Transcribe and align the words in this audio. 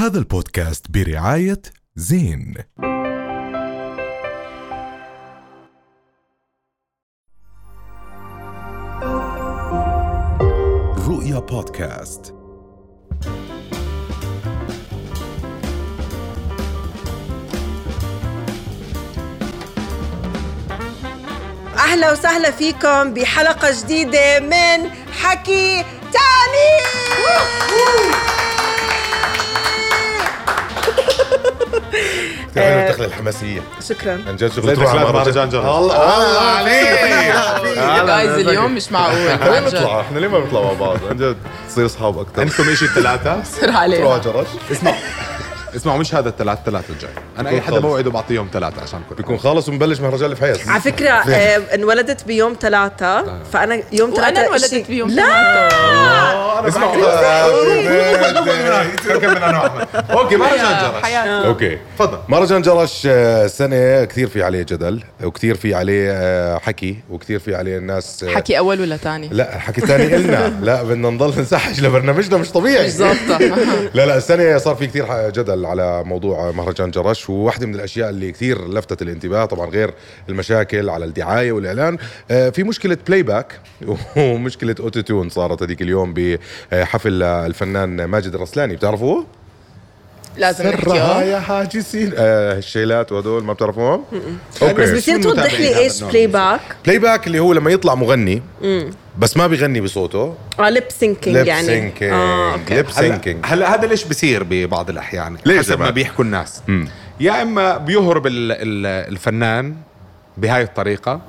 هذا 0.00 0.18
البودكاست 0.18 0.90
برعاية 0.90 1.62
زين. 1.96 2.54
رؤيا 11.08 11.38
بودكاست. 11.38 12.34
أهلا 21.78 22.12
وسهلا 22.12 22.50
فيكم 22.50 23.14
بحلقة 23.14 23.82
جديدة 23.82 24.40
من 24.40 24.90
حكي 25.12 25.84
تاني. 26.12 26.80
حلو 32.56 32.80
الدخلة 32.80 33.06
الحماسية. 33.06 33.60
شكرا. 33.88 34.24
عن 34.26 34.36
جد 34.36 34.52
شغل 34.52 34.76
تروح 34.76 34.90
على 34.90 35.12
مهرجان 35.12 35.48
جرس. 35.48 35.64
الله 35.64 35.78
الله 35.78 36.40
عليك. 36.40 38.06
جايز 38.06 38.48
اليوم 38.48 38.74
مش 38.74 38.92
معقول 38.92 39.28
جد. 39.28 39.74
نطلع 39.74 40.00
إحنا 40.00 40.18
ليه 40.18 40.28
ما 40.28 40.38
بنطلع 40.38 40.60
مع 40.60 40.72
بعض؟ 40.72 40.98
عن 41.10 41.16
جد. 41.16 41.36
تصير 41.68 41.86
اصحاب 41.86 42.18
أكثر 42.18 42.40
عندكم 42.40 42.74
شيء 42.74 42.88
الثلاثة 42.88 43.42
سر 43.42 43.60
تروح 43.60 43.76
عليه 43.76 44.10
على 44.10 44.20
جرش 44.20 44.46
اسمعوا 44.72 44.96
اسمعوا 45.76 45.98
مش 45.98 46.14
هذا 46.14 46.28
الثلاث 46.28 46.58
ثلاثة 46.66 46.94
الجاي 46.94 47.10
أنا 47.38 47.50
اي 47.50 47.60
حدا 47.60 47.76
خلص. 47.76 47.84
موعده 47.84 48.10
بعطيهم 48.10 48.48
ثلاثة 48.52 48.82
عشان 48.82 49.00
كل 49.10 49.14
بيكون 49.14 49.38
خالص 49.38 49.68
ومبلش 49.68 50.00
مهرجان 50.00 50.30
الفحيص 50.30 50.68
على 50.68 50.80
فكرة 50.80 51.10
آه، 51.10 51.74
انولدت 51.74 52.24
بيوم 52.26 52.56
ثلاثة 52.60 53.40
فأنا 53.52 53.82
يوم 53.92 54.10
ثلاثة 54.10 54.40
وأنا 54.40 54.46
انولدت 54.46 54.86
بيوم 54.88 55.10
لا 55.10 55.68
اسمعوا 56.68 56.94
أنا 59.36 59.86
okay 60.10 60.36
مهرجان 60.36 61.02
حياتي 61.02 61.46
okay 61.46 61.78
تفضل 61.98 62.18
مهرجان 62.28 62.62
جرش 62.62 63.02
آه، 63.06 63.46
سنة 63.46 64.04
كثير 64.04 64.28
في 64.28 64.42
عليه 64.42 64.62
جدل 64.62 65.02
وكثير 65.24 65.56
في 65.56 65.74
عليه 65.74 66.10
آه، 66.12 66.58
حكي 66.58 66.96
وكثير 67.10 67.38
في 67.38 67.54
عليه 67.54 67.76
الناس 67.76 68.24
آه، 68.24 68.34
حكي 68.34 68.58
اول 68.58 68.80
ولا 68.80 68.96
ثاني 68.96 69.28
لا 69.32 69.58
حكي 69.58 69.80
ثاني 69.80 70.16
إلنا 70.16 70.58
لا 70.62 70.82
بدنا 70.82 71.10
نضل 71.10 71.40
نسحج 71.40 71.80
لبرنامجنا 71.80 72.36
مش 72.36 72.50
طبيعي 72.50 72.90
ظابطه 72.90 73.38
لا 73.94 74.06
لا 74.06 74.16
السنة 74.16 74.58
صار 74.58 74.74
في 74.74 74.86
كثير 74.86 75.30
جدل 75.30 75.59
على 75.66 76.04
موضوع 76.04 76.50
مهرجان 76.50 76.90
جرش 76.90 77.30
وواحدة 77.30 77.66
من 77.66 77.74
الأشياء 77.74 78.10
اللي 78.10 78.32
كثير 78.32 78.68
لفتت 78.68 79.02
الانتباه 79.02 79.44
طبعا 79.44 79.70
غير 79.70 79.94
المشاكل 80.28 80.88
على 80.88 81.04
الدعاية 81.04 81.52
والإعلان 81.52 81.98
آه، 82.30 82.50
في 82.50 82.62
مشكلة 82.62 82.98
playback 83.08 83.60
ومشكلة 84.16 84.74
auto-tune 84.80 85.28
صارت 85.28 85.62
هذيك 85.62 85.82
اليوم 85.82 86.14
بحفل 86.14 87.22
الفنان 87.22 88.04
ماجد 88.04 88.34
الرسلاني 88.34 88.76
بتعرفوه؟ 88.76 89.39
لازم 90.36 90.64
سرها 90.64 90.74
نحكيه 90.76 91.22
يا 91.22 91.40
حاجسين 91.40 92.12
آه 92.16 92.58
الشيلات 92.58 93.12
وهدول 93.12 93.44
ما 93.44 93.52
بتعرفوهم؟ 93.52 94.04
بس 94.56 94.62
okay 94.62 94.94
بصير 94.94 95.16
شو 95.16 95.22
توضح 95.22 95.42
متابعين 95.44 95.60
لي 95.72 95.78
إيش 95.78 96.02
بلاي 96.02 96.26
باك 96.26 96.60
بلاي 96.84 96.98
باك 96.98 97.26
اللي 97.26 97.38
هو 97.38 97.52
لما 97.52 97.70
يطلع 97.70 97.94
مغني 97.94 98.42
بس 99.18 99.36
ما 99.36 99.46
بيغني 99.46 99.80
بصوته. 99.80 100.34
آه 100.60 100.68
ليب 100.68 100.84
سينكينج 100.88 101.36
ليب 101.36 101.46
يعني. 101.46 101.66
سينكينج 101.66 102.12
آه 102.12 102.52
أوكي. 102.52 102.74
ليب 102.74 102.86
هلا 102.86 102.94
سينكينج 102.94 103.46
هلا 103.46 103.74
هذا 103.74 103.86
ليش 103.86 104.04
بصير 104.04 104.42
ببعض 104.50 104.90
الأحيان؟ 104.90 105.36
ليش 105.46 105.58
حسب؟ 105.58 105.80
ما 105.80 105.90
بيحكوا 105.90 106.24
الناس. 106.24 106.62
يا 107.20 107.42
إما 107.42 107.76
بيهرب 107.76 108.26
ال- 108.26 108.52
ال- 108.52 109.12
الفنان 109.12 109.74
بهاي 110.36 110.62
الطريقة 110.62 111.20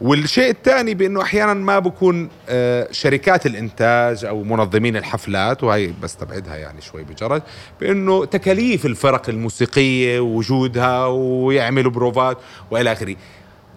والشيء 0.00 0.50
الثاني 0.50 0.94
بأنه 0.94 1.22
أحيانا 1.22 1.54
ما 1.54 1.78
بكون 1.78 2.28
آه، 2.48 2.88
شركات 2.90 3.46
الإنتاج 3.46 4.24
أو 4.24 4.42
منظمين 4.44 4.96
الحفلات 4.96 5.64
وهي 5.64 5.92
بستبعدها 6.02 6.56
يعني 6.56 6.80
شوي 6.80 7.02
بجرد 7.04 7.42
بأنه 7.80 8.24
تكاليف 8.24 8.86
الفرق 8.86 9.28
الموسيقية 9.28 10.20
ووجودها 10.20 11.06
ويعملوا 11.06 11.92
بروفات 11.92 12.38
وإلى 12.70 12.92
آخره. 12.92 13.16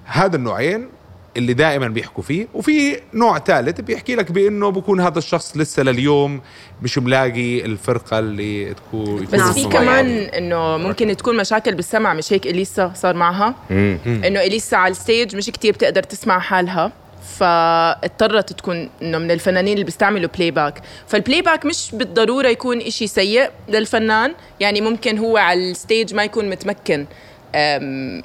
هذا 0.05 0.35
النوعين 0.35 0.89
اللي 1.37 1.53
دائما 1.53 1.87
بيحكوا 1.87 2.23
فيه 2.23 2.47
وفي 2.53 2.99
نوع 3.13 3.39
ثالث 3.39 3.81
بيحكي 3.81 4.15
لك 4.15 4.31
بأنه 4.31 4.69
بكون 4.69 5.01
هذا 5.01 5.17
الشخص 5.17 5.57
لسه 5.57 5.83
لليوم 5.83 6.41
مش 6.81 6.97
ملاقي 6.97 7.65
الفرقة 7.65 8.19
اللي 8.19 8.73
تكون 8.73 9.25
بس. 9.25 9.41
في 9.41 9.63
كمان. 9.63 10.07
إنه 10.09 10.77
ممكن 10.77 11.17
تكون 11.17 11.37
مشاكل 11.37 11.75
بالسمع 11.75 12.13
مش 12.13 12.33
هيك 12.33 12.47
إليسا 12.47 12.91
صار 12.95 13.15
معها 13.15 13.55
إنه 13.71 14.41
إليسا 14.41 14.75
على 14.75 14.91
ال 14.91 14.98
stage 14.98 15.35
مش 15.35 15.45
كتير 15.45 15.73
بتقدر 15.73 16.03
تسمع 16.03 16.39
حالها 16.39 16.91
فاضطرت 17.39 18.53
تكون 18.53 18.89
إنه 19.01 19.17
من 19.17 19.31
الفنانين 19.31 19.73
اللي 19.73 19.85
بيستعملوا 19.85 20.29
playback 20.35 20.81
فال 21.07 21.41
playback 21.41 21.65
مش 21.65 21.89
بالضرورة 21.93 22.47
يكون 22.47 22.81
إشي 22.81 23.07
سيء 23.07 23.49
للفنان 23.69 24.33
يعني 24.59 24.81
ممكن 24.81 25.17
هو 25.17 25.37
على 25.37 25.71
ال 25.71 25.78
stage 25.78 26.13
ما 26.13 26.23
يكون 26.23 26.49
متمكن 26.49 27.05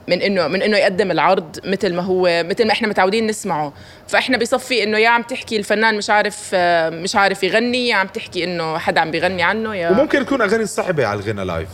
من 0.09 0.23
انه 0.23 0.49
من 0.49 0.63
إنه 0.63 0.77
يقدم 0.77 1.11
العرض 1.11 1.59
مثل 1.65 1.95
ما 1.95 2.03
هو 2.03 2.45
مثل 2.45 2.67
ما 2.67 2.73
إحنا 2.73 2.89
متعودين 2.89 3.27
نسمعه. 3.27 3.73
فإحنا 4.09 4.39
بصفي 4.39 4.83
إنه 4.83 4.99
يا 4.99 5.09
عم 5.09 5.23
تحكي 5.23 5.57
الفنان 5.57 5.97
مش 5.97 6.11
عارف 6.11 6.55
مش 6.93 7.17
عارف 7.17 7.43
يغني 7.43 7.89
يا 7.89 7.95
عم 7.95 8.07
تحكي 8.07 8.45
إنه 8.45 8.79
حدا 8.79 9.01
عم 9.01 9.11
بيغني 9.11 9.43
عنه 9.43 9.75
يا 9.75 9.91
وممكن 9.91 10.27
تكون 10.27 10.43
أغاني 10.43 10.67
صعبة 10.67 11.07
على 11.07 11.21
الغنى 11.21 11.45
live 11.45 11.69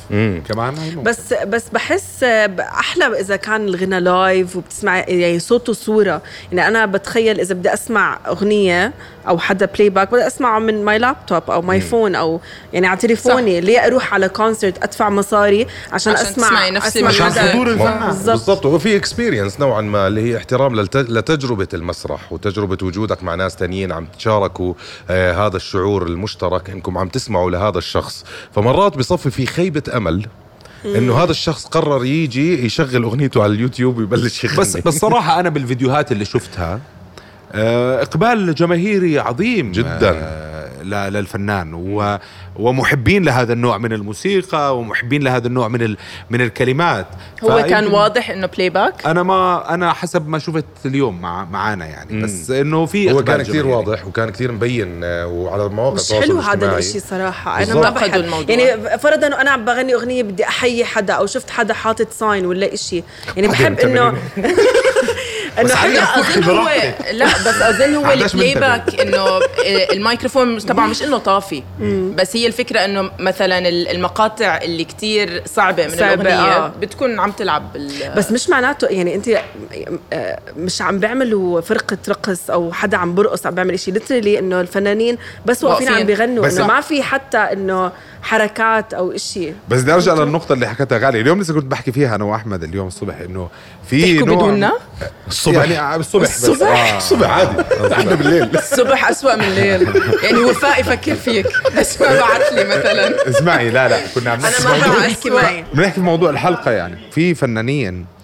كمان 0.49 0.75
ممكن. 0.75 1.03
بس 1.03 1.35
بس 1.35 1.69
بحس 1.69 2.25
أحلى 2.59 3.21
إذا 3.21 3.37
كان 3.37 3.69
الغنى 3.69 4.01
live 4.01 4.57
وبتسمع 4.57 4.99
يعني 4.99 5.39
صوت 5.39 5.69
وصورة. 5.69 6.23
يعني 6.53 6.69
أنا 6.69 6.87
بتخيل 6.87 7.41
إذا 7.41 7.55
بدي 7.55 7.75
أسمع 7.75 8.19
أغنية 8.27 8.93
أو 9.29 9.39
حدا 9.39 9.67
playback 9.67 10.13
بدي 10.13 10.27
أسمعه 10.27 10.59
من 10.59 10.85
my 10.85 10.99
laptop 10.99 11.51
أو 11.51 11.63
my 11.63 11.81
phone 11.81 12.15
أو 12.15 12.41
يعني 12.73 12.87
على 12.87 12.99
تليفوني 12.99 13.61
ليه 13.61 13.87
أروح 13.87 14.15
على 14.15 14.29
concert 14.29 14.83
أدفع 14.83 15.11
مصاري 15.11 15.67
عشان, 15.93 16.13
عشان 16.13 16.27
اسمع 16.27 16.49
تسمعي 16.49 16.71
نفس 16.71 16.97
أسمع 16.97 17.11
المزاج. 17.43 17.49
حدا- 17.49 17.53
حضور 17.53 17.71
الفنان. 17.71 18.09
بالضبط 18.27 18.67
وفي 18.67 18.97
experience 18.97 19.61
نوعا 19.61 19.81
ما 19.81 20.07
اللي 20.09 20.21
هي 20.33 20.37
احترام. 20.37 20.81
لتجربة 20.95 21.69
المسرح 21.75 22.33
وتجربة 22.33 22.87
وجودك 22.87 23.23
مع 23.23 23.35
ناس 23.35 23.57
تانيين 23.57 23.93
عم 23.93 24.07
تشاركوا 24.19 24.75
آه 25.11 25.47
هذا 25.47 25.57
الشعور 25.57 26.07
المشترك 26.07 26.71
إنكم 26.71 26.99
عم 26.99 27.09
تسمعوا 27.09 27.51
لهذا 27.51 27.79
الشخص 27.79 28.25
فمرات 28.55 28.97
بصفي 28.99 29.31
في 29.31 29.47
خيبة 29.47 29.83
أمل 29.97 30.27
إنه 30.85 31.17
هذا 31.23 31.31
الشخص 31.31 31.67
قرر 31.67 32.05
يجي 32.05 32.67
يشغل 32.67 33.03
أغنيته 33.03 33.43
على 33.43 33.53
اليوتيوب 33.53 33.99
ويبلش 33.99 34.45
يغني 34.45 34.57
بس 34.59 34.77
بس 34.77 34.95
صراحة 34.99 35.41
أنا 35.41 35.49
بالفيديوهات 35.49 36.13
اللي 36.13 36.25
شفتها 36.25 36.81
آه، 37.53 38.03
إقبال 38.03 38.55
جماهيري 38.55 39.19
عظيم 39.19 39.73
جداً. 39.73 40.42
ل- 40.83 41.13
للفنان 41.13 41.75
و 41.75 42.19
ومحبين 42.57 43.25
لهذا 43.25 43.53
النوع 43.53 43.79
من 43.79 43.93
الموسيقى 43.93 44.79
ومحبين 44.79 45.23
لهذا 45.23 45.47
النوع 45.47 45.69
من 45.69 45.83
ال 45.83 45.97
من 46.31 46.41
الكلمات. 46.41 47.07
هو 47.45 47.63
كان 47.63 47.87
واضح 47.87 48.31
إنه 48.31 48.47
playback 48.47 49.07
أنا 49.07 49.23
ما 49.23 49.75
أنا 49.75 49.93
حسب 49.93 50.29
ما 50.29 50.39
شفت 50.39 50.65
اليوم 50.87 51.21
مع 51.21 51.45
معانا 51.45 51.87
يعني. 51.87 52.23
بس 52.23 52.51
إنه 52.51 52.87
في 52.87 53.13
هو 53.13 53.25
كان 53.25 53.43
كثير. 53.43 53.67
واضح 53.67 54.07
وكان 54.07 54.31
كثير 54.31 54.53
مبين 54.53 55.01
آه، 55.05 55.27
وعلى 55.27 55.69
مواقع 55.69 55.95
مش 55.95 56.01
التواصل 56.03 56.23
حلو 56.23 56.39
هذا 56.39 56.81
صراحة. 56.81 57.57
أنا 57.57 57.65
بالضبط. 57.65 57.85
ما 57.85 57.91
بحب 57.91 58.15
الموضوع. 58.15 58.57
يعني 58.57 58.99
فرضا 58.99 59.27
إنه 59.27 59.41
أنا 59.41 59.51
عم 59.51 59.65
بغني 59.65 59.95
أغنية 59.95 60.23
بدي 60.23 60.45
أحيي 60.49 60.85
حدا 60.85 61.13
أو 61.15 61.27
شفت 61.27 61.51
حدا 61.51 61.75
حاطط 61.75 62.11
sign 62.11 62.47
ولا 62.47 62.75
إشي. 62.75 63.03
يعني 63.37 63.49
بحب 63.49 63.67
انت 63.67 63.85
حلو 65.57 65.69
لا 65.93 66.19
أظن 66.19 66.43
هو 66.45 66.69
لا 67.13 67.27
بس 67.27 67.63
أظن 67.63 67.95
هو 67.95 68.11
ال 68.13 68.20
play. 68.20 68.55
back 68.55 69.01
إنه 69.01 69.19
آه، 69.19 69.41
الميكروفون 69.93 70.59
تبعه 70.59 70.87
مش 70.87 71.03
إنه 71.03 71.19
طافي 71.19 71.63
بس 72.15 72.37
هي 72.37 72.47
الفكرة 72.47 72.81
إنه 72.85 73.11
مثلا 73.19 73.59
ال- 73.59 73.89
المقاطع 73.89 74.57
اللي 74.63 74.85
كتير 74.85 75.43
صعبة 75.47 75.87
من 75.87 75.91
صعبة، 75.97 76.15
الأغنية 76.23 76.57
آه. 76.57 76.73
بتكون 76.81 77.21
عم 77.21 77.31
تلعب 77.33 77.73
بال 77.73 77.93
بس 78.17 78.33
مش 78.33 78.51
معناته 78.51 78.87
يعني 78.87 79.15
أنت 79.15 79.29
آه، 80.13 80.39
مش 80.57 80.83
عم 80.83 80.99
بيعملوا 80.99 81.61
فرقة 81.61 81.99
رقص 82.09 82.51
أو 82.51 82.73
حدا 82.73 82.97
عم 82.97 83.15
برقص 83.15 83.47
عم 83.47 83.55
بيعمل 83.55 83.79
شيء 83.81 83.95
ليترلي 83.95 84.39
إنه 84.39 84.61
الفنانين 84.61 85.19
بس 85.47 85.65
واقفين. 85.65 85.89
عم 85.89 86.03
بيغنوا 86.07 86.47
إنه. 86.47 86.67
ما 86.67 86.81
في 86.81 87.03
حتى 87.03 87.39
إنه 87.39 87.93
حركات 88.23 88.95
أو 88.95 89.13
إشي. 89.13 89.53
بس 89.69 89.81
بدي 89.83 89.93
أرجع 89.95 90.15
للنقطة 90.15 90.53
اللي 90.53 90.69
حكتها 90.69 90.99
غالي، 90.99 91.21
اليوم 91.21 91.41
لسه 91.41 91.55
كنت 91.55 91.65
بحكي 91.65 91.93
فيها 91.93 92.15
أنا 92.15 92.25
وأحمد 92.25 92.63
اليوم 92.63 92.87
الصبح 92.87 93.19
إنه 93.19 93.49
في 93.87 94.19
نوع 94.19 94.37
بدوننا؟ 94.37 94.73
الصبح. 95.29 95.71
يعني 95.71 95.97
الصبح 95.97 96.23
بس. 96.23 96.49
الصبح؟ 96.49 96.93
آه. 96.93 96.97
الصبح 96.97 97.31
عادي. 97.31 97.63
إحنا 97.93 98.15
بالليل. 98.15 98.57
الصبح 98.57 99.09
أسوأ 99.09 99.37
من 99.37 99.45
الليل. 99.45 99.89
يعني 100.23 100.39
وفاء 100.39 100.81
يفكر 100.81 101.15
فيك. 101.15 101.47
بس 101.79 102.01
ما 102.01 102.21
بعت 102.21 102.53
لي 102.53 102.65
مثلا. 102.65 103.29
اسمعي 103.29 103.71
لا 103.71 103.89
لا 103.89 103.99
كنا 104.15 104.31
عم 104.31 104.39
أنا 104.41 104.49
نحكي 104.49 104.89
ما 104.89 105.07
أحكي 105.07 105.31
معي. 105.31 105.65
بنحكي 105.75 105.95
في 105.95 106.01
موضوع 106.01 106.31
الحلقة 106.31 106.71
يعني. 106.71 106.99
في 107.11 107.35
فنانين 107.35 107.95
آه، 107.95 108.03
آه، 108.03 108.22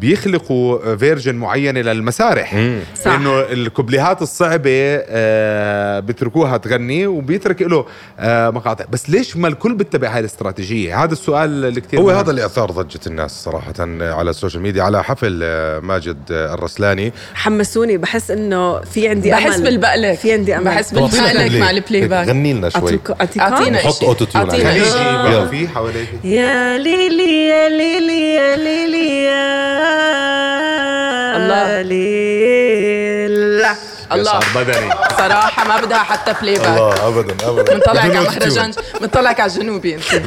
بيخلقوا 0.00 0.96
فيرجن 0.96 1.34
معينة 1.34 1.80
للمسارح. 1.80 2.76
صح. 3.04 3.12
إنه 3.12 3.40
الكوبليهات 3.40 4.22
الصعبة 4.22 4.70
آه، 5.08 6.00
بيتركوها 6.00 6.56
تغني 6.56 7.06
وبيترك 7.06 7.62
له 7.62 7.86
آه، 8.18 8.50
مقاطع. 8.50 8.84
بس 8.90 9.10
ليش 9.10 9.36
ما 9.36 9.48
الكل 9.48 9.74
بيتبع 9.74 10.08
هاي 10.14 10.20
الاستراتيجية؟ 10.20 11.04
هذا 11.04 11.12
السؤال 11.12 11.64
اللي 11.64 11.80
كثير 11.80 12.00
هو 12.00 12.06
مهم. 12.06 12.16
هذا 12.16 12.30
اللي 12.30 12.44
اثار 12.44 12.70
ضجه 12.70 13.00
الناس 13.06 13.30
صراحة 13.44 13.72
على 14.00 14.30
السوشيال 14.30 14.62
ميديا 14.62 14.82
على 14.82 15.04
حفل 15.04 15.40
آه، 15.42 15.78
ماجد 15.78 16.18
آه، 16.32 16.54
الرسلاني. 16.54 17.12
حمسوني 17.34 17.96
بحس 17.96 18.30
إنه 18.30 18.80
في 18.80 19.08
عندي 19.08 19.30
بحس 19.30 19.54
أمل. 19.56 19.64
بالبقلك 19.64 20.18
في 20.18 20.32
عندي 20.32 20.56
أمل. 20.56 20.64
بحس 20.64 20.94
بالبقلك 20.94 21.52
مع 21.60 21.70
البلاي 21.70 22.08
باك. 22.08 22.28
غني 22.28 22.52
لنا 22.52 22.68
شوي؟ 22.68 22.98
أعطينا. 23.40 23.78
خليجي 23.78 24.78
يلا. 24.78 25.22
بقى 25.22 25.48
في 25.48 25.68
حواليك. 25.68 26.08
يا 26.24 26.78
ليلي 26.78 27.48
يا 27.48 27.68
ليلي 27.68 28.34
يا 28.34 28.56
ليلي. 28.56 28.81
يا 28.90 29.52
الله. 34.12 34.40
بدني. 34.54 34.90
صراحة 35.18 35.64
ما 35.68 35.80
بدها 35.80 35.98
حتى 35.98 36.34
بلاي 36.42 36.54
باك 36.54 36.66
الله 36.66 37.08
ابدا 37.08 37.48
ابدا. 37.48 37.74
بنطلعك 37.74 38.06
بدون 38.06 38.16
على. 38.16 38.26
مهرجان 38.28 38.72
بنطلعك 39.00 39.40
على 39.40 39.52
الجنوبي 39.52 39.94
انت 39.94 40.04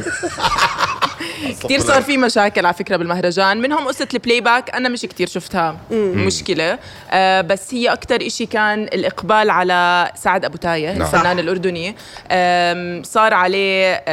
كثير 1.52 1.80
صار 1.80 2.02
في 2.02 2.16
مشاكل 2.16 2.66
على 2.66 2.74
فكرة 2.74 2.96
بالمهرجان. 2.96 3.60
منهم 3.60 3.88
قصة 3.88 4.08
ال 4.14 4.40
playback 4.40 4.74
أنا 4.74 4.88
مش 4.88 5.02
كثير 5.02 5.28
شفتها. 5.28 5.78
مشكلة. 5.90 6.78
آه 7.10 7.40
بس 7.40 7.74
هي 7.74 7.92
أكثر 7.92 8.26
إشي 8.26 8.46
كان 8.46 8.82
الإقبال 8.82 9.50
على 9.50 10.10
سعد 10.14 10.44
أبو 10.44 10.56
تاية 10.56 10.92
نعم. 10.92 11.02
الفنان 11.02 11.38
الأردني. 11.38 11.96
صار 13.04 13.34
عليه 13.34 14.04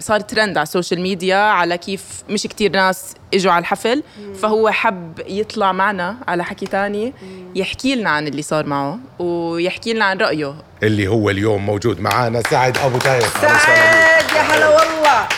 صار 0.00 0.20
ترند 0.20 0.56
على 0.56 0.62
ال 0.62 0.67
social 0.67 1.00
media 1.00 1.36
على 1.36 1.78
كيف 1.78 2.02
مش 2.28 2.46
كثير 2.46 2.70
ناس 2.70 3.14
إجوا 3.34 3.52
على 3.52 3.60
الحفل. 3.62 4.02
فهو 4.42 4.70
حب 4.70 5.20
يطلع 5.26 5.72
معنا 5.72 6.16
على 6.28 6.44
حكي 6.44 6.66
تاني 6.66 7.12
يحكي 7.54 7.94
لنا 7.94 8.10
عن 8.10 8.28
اللي 8.28 8.42
صار 8.42 8.66
معه 8.66 8.98
ويحكي 9.18 9.92
لنا 9.92 10.04
عن 10.04 10.18
رأيه. 10.18 10.54
اللي 10.82 11.08
هو 11.08 11.30
اليوم 11.30 11.66
موجود 11.66 12.00
معانا 12.00 12.42
سعد 12.50 12.78
أبو 12.78 12.98
تاير 12.98 13.22
سعد 13.42 14.30
يا 14.36 14.40
هلا 14.40 14.68
والله. 14.68 15.28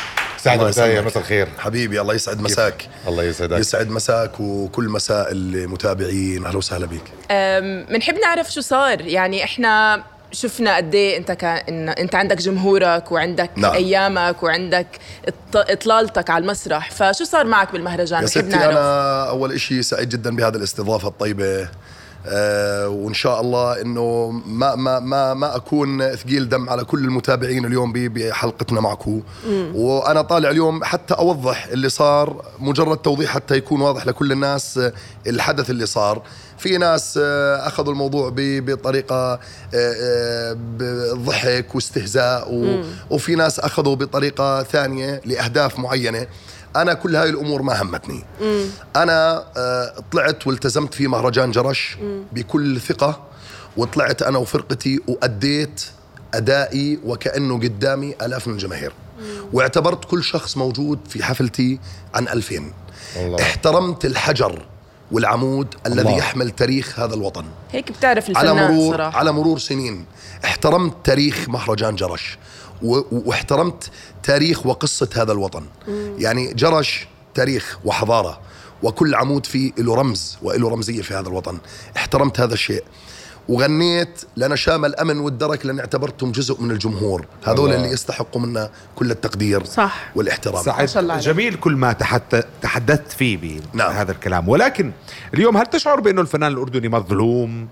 سعد 0.44 0.68
يسلمك. 0.68 1.06
مساء 1.06 1.22
الخير. 1.22 1.48
حبيبي 1.58 2.00
الله 2.00 2.14
يسعد 2.14 2.40
مساك. 2.40 2.88
الله 3.08 3.22
يسعدك. 3.22 3.58
يسعد 3.58 3.88
مساك 3.88 4.40
وكل 4.40 4.88
مساء 4.88 5.28
المتابعين 5.32 6.46
أهلا 6.46 6.58
وسهلا 6.58 6.86
بك 6.86 7.02
بنحب 7.90 8.14
نعرف 8.14 8.52
شو 8.52 8.60
صار. 8.60 9.00
يعني 9.00 9.44
إحنا 9.44 10.04
شفنا 10.32 10.76
قد 10.76 10.94
إيه 10.94 11.16
أنت 11.16 11.32
كان 11.32 11.56
إن 11.68 11.88
أنت 11.88 12.14
عندك 12.14 12.36
جمهورك 12.36 13.12
وعندك 13.12 13.50
نعم. 13.56 13.72
أيامك 13.72 14.42
وعندك 14.42 14.86
إطلالتك 15.54 16.30
على 16.30 16.42
المسرح. 16.42 16.90
فشو 16.90 17.24
صار 17.24 17.46
معك 17.46 17.72
بالمهرجان؟ 17.72 18.22
يا 18.22 18.26
بنحب 18.26 18.48
ستي 18.48 18.64
أنا 18.64 19.28
أول 19.28 19.52
إشي 19.52 19.82
سعيد 19.82 20.08
جدا 20.08 20.36
بهذه 20.36 20.56
الاستضافة 20.56 21.08
الطيبة. 21.08 21.68
وإن 22.86 23.14
شاء 23.14 23.40
الله 23.40 23.80
إنه 23.80 24.30
ما 24.46 24.74
ما 24.74 25.00
ما 25.00 25.34
ما 25.34 25.56
أكون 25.56 26.14
ثقيل 26.14 26.48
دم 26.48 26.70
على 26.70 26.84
كل 26.84 27.04
المتابعين 27.04 27.64
اليوم 27.64 27.92
بحلقتنا 27.92 28.80
معكم 28.80 29.22
وأنا 29.74 30.22
طالع 30.22 30.50
اليوم 30.50 30.84
حتى 30.84 31.14
أوضح 31.14 31.66
اللي 31.66 31.88
صار 31.88 32.44
مجرد 32.58 32.96
توضيح 32.96 33.30
حتى 33.30 33.56
يكون 33.56 33.80
واضح 33.80 34.06
لكل 34.06 34.32
الناس 34.32 34.78
آه، 34.78 34.92
الحدث 35.26 35.70
اللي 35.70 35.86
صار. 35.86 36.22
في 36.58 36.78
ناس 36.78 37.18
آه، 37.22 37.66
أخذوا 37.66 37.92
الموضوع 37.92 38.32
بطريقة 38.36 39.32
آه، 39.32 39.38
آه، 39.74 40.56
بضحك 40.58 41.74
واستهزاء 41.74 42.48
وفي 43.10 43.34
ناس 43.34 43.60
أخذوا 43.60 43.94
بطريقة 43.94 44.62
ثانية 44.62 45.20
لأهداف 45.24 45.78
معينة. 45.78 46.26
أنا 46.76 46.94
كل 46.94 47.16
هاي 47.16 47.28
الأمور 47.28 47.62
ما 47.62 47.82
همتني. 47.82 48.24
أنا 48.96 49.44
آه، 49.56 49.94
طلعت 50.12 50.46
والتزمت 50.46 50.94
في 50.94 51.08
مهرجان 51.08 51.50
جرش 51.50 51.96
بكل 52.32 52.80
ثقة 52.80 53.20
وطلعت 53.76 54.22
أنا 54.22 54.38
وفرقتي 54.38 55.00
وأديت 55.08 55.84
أدائي 56.34 56.98
وكأنه 57.04 57.58
قدامي 57.58 58.14
آلاف 58.22 58.48
من 58.48 58.54
الجماهير. 58.54 58.92
واعتبرت 59.52 60.04
كل 60.04 60.24
شخص 60.24 60.56
موجود 60.56 60.98
في 61.08 61.24
حفلتي 61.24 61.80
عن 62.14 62.28
ألفين. 62.28 62.72
الله. 63.16 63.42
احترمت 63.42 64.04
الحجر 64.04 64.66
والعمود 65.12 65.74
الذي 65.86 66.00
الله. 66.00 66.18
يحمل 66.18 66.50
تاريخ 66.50 67.00
هذا 67.00 67.14
الوطن. 67.14 67.44
هيك 67.72 67.92
بتعرف 67.92 68.36
على 68.36 68.50
الفنان 68.50 68.72
مرور 68.72 68.94
صراحة. 68.94 69.18
على 69.18 69.32
مرور 69.32 69.58
سنين 69.58 70.04
احترمت 70.44 70.94
تاريخ 71.04 71.48
مهرجان 71.48 71.96
جرش. 71.96 72.38
واحترمت 73.12 73.90
تاريخ 74.22 74.66
وقصة 74.66 75.08
هذا 75.16 75.32
الوطن. 75.32 75.64
يعني 76.18 76.54
جرش 76.54 77.06
تاريخ 77.34 77.78
وحضارة 77.84 78.40
وكل 78.82 79.14
عمود 79.14 79.46
فيه 79.46 79.72
له 79.78 79.94
رمز 79.94 80.38
وله 80.42 80.68
رمزية 80.68 81.02
في 81.02 81.14
هذا 81.14 81.28
الوطن. 81.28 81.58
احترمت 81.96 82.40
هذا 82.40 82.54
الشيء. 82.54 82.84
وغنيت 83.48 84.22
لنشام 84.36 84.84
الأمن 84.84 85.18
والدرك 85.18 85.66
لأن 85.66 85.78
اعتبرتهم 85.78 86.32
جزء 86.32 86.60
من 86.60 86.70
الجمهور. 86.70 87.26
هذول 87.44 87.64
الله. 87.64 87.76
اللي 87.76 87.88
يستحقوا 87.88 88.40
منا 88.40 88.70
كل 88.96 89.10
التقدير 89.10 89.64
صح. 89.64 90.10
والاحترام. 90.16 90.62
سعد 90.62 91.10
عليك. 91.10 91.24
جميل 91.24 91.54
كل 91.54 91.72
ما 91.72 91.92
تحت... 91.92 92.36
تحدثت 92.62 93.12
فيه 93.12 93.36
بهذا 93.36 93.66
نعم. 93.72 93.92
هذا 93.92 94.12
الكلام. 94.12 94.48
ولكن 94.48 94.92
اليوم 95.34 95.56
هل 95.56 95.66
تشعر 95.66 96.00
بأنه 96.00 96.20
الفنان 96.20 96.52
الأردني 96.52 96.88
مظلوم؟ 96.88 97.68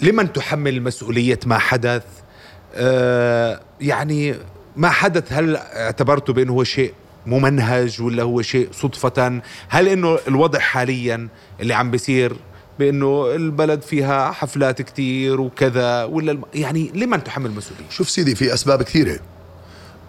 لمن 0.00 0.32
تحمل 0.32 0.82
مسؤولية 0.82 1.40
ما 1.46 1.58
حدث؟ 1.58 2.02
يعني 3.80 4.34
ما 4.76 4.90
حدث 4.90 5.32
هل 5.32 5.56
اعتبرته 5.56 6.32
بأنه 6.32 6.52
هو 6.52 6.64
شيء 6.64 6.94
ممنهج 7.26 8.02
ولا 8.02 8.22
هو 8.22 8.42
شيء 8.42 8.68
صدفة؟ 8.72 9.42
هل 9.68 9.88
إنه 9.88 10.18
الوضع 10.28 10.58
حاليا 10.58 11.28
اللي 11.60 11.74
عم 11.74 11.90
بيصير 11.90 12.36
بأنه 12.78 13.34
البلد 13.34 13.82
فيها 13.82 14.32
حفلات 14.32 14.82
كتير 14.82 15.40
وكذا 15.40 16.04
ولا 16.04 16.32
الم... 16.32 16.44
يعني 16.54 16.92
لمن 16.94 17.24
تحمل 17.24 17.50
مسؤولية 17.50 17.84
شوف 17.90 18.10
سيدي 18.10 18.34
في 18.34 18.54
أسباب 18.54 18.82
كثيرة. 18.82 19.18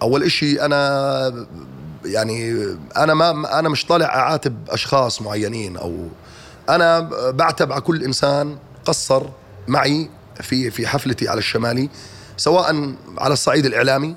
أول 0.02 0.22
إشي 0.22 0.62
أنا 0.62 1.46
يعني 2.04 2.66
أنا 2.96 3.14
ما 3.14 3.58
أنا 3.58 3.68
مش 3.68 3.86
طالع 3.86 4.06
أعاتب 4.06 4.56
أشخاص 4.68 5.22
معينين 5.22 5.76
أو 5.76 6.08
أنا 6.68 7.00
بعتب 7.30 7.72
على 7.72 7.80
كل 7.80 8.02
إنسان 8.02 8.56
قصر 8.84 9.22
معي 9.68 10.10
في 10.40 10.70
في 10.70 10.86
حفلتي 10.86 11.28
على 11.28 11.38
الشمالي. 11.38 11.88
سواء 12.36 12.94
على 13.18 13.32
الصعيد 13.32 13.66
الإعلامي 13.66 14.16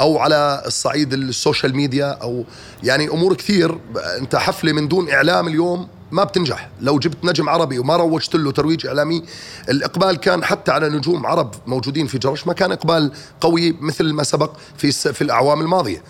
أو 0.00 0.18
على 0.18 0.62
الصعيد 0.66 1.12
ال 1.12 1.21
social 1.21 1.76
media 1.76 2.06
أو 2.06 2.44
يعني 2.82 3.08
أمور 3.08 3.34
كثير. 3.34 3.78
أنت 4.18 4.36
حفلة 4.36 4.72
من 4.72 4.88
دون 4.88 5.10
إعلام 5.10 5.48
اليوم 5.48 5.88
ما 6.10 6.24
بتنجح. 6.24 6.68
لو 6.80 6.98
جبت 6.98 7.24
نجم 7.24 7.48
عربي 7.48 7.78
وما 7.78 7.96
روجت 7.96 8.34
له 8.36 8.52
ترويج 8.52 8.86
إعلامي 8.86 9.22
الإقبال 9.68 10.16
كان 10.16 10.44
حتى 10.44 10.72
على 10.72 10.88
نجوم 10.88 11.26
عرب 11.26 11.54
موجودين 11.66 12.06
في 12.06 12.18
جرش 12.18 12.46
ما 12.46 12.52
كان 12.52 12.72
إقبال 12.72 13.12
قوي 13.40 13.76
مثل 13.80 14.12
ما 14.12 14.22
سبق 14.22 14.52
في 14.76 14.92
في 14.92 15.22
الأعوام 15.22 15.60
الماضية. 15.60 16.02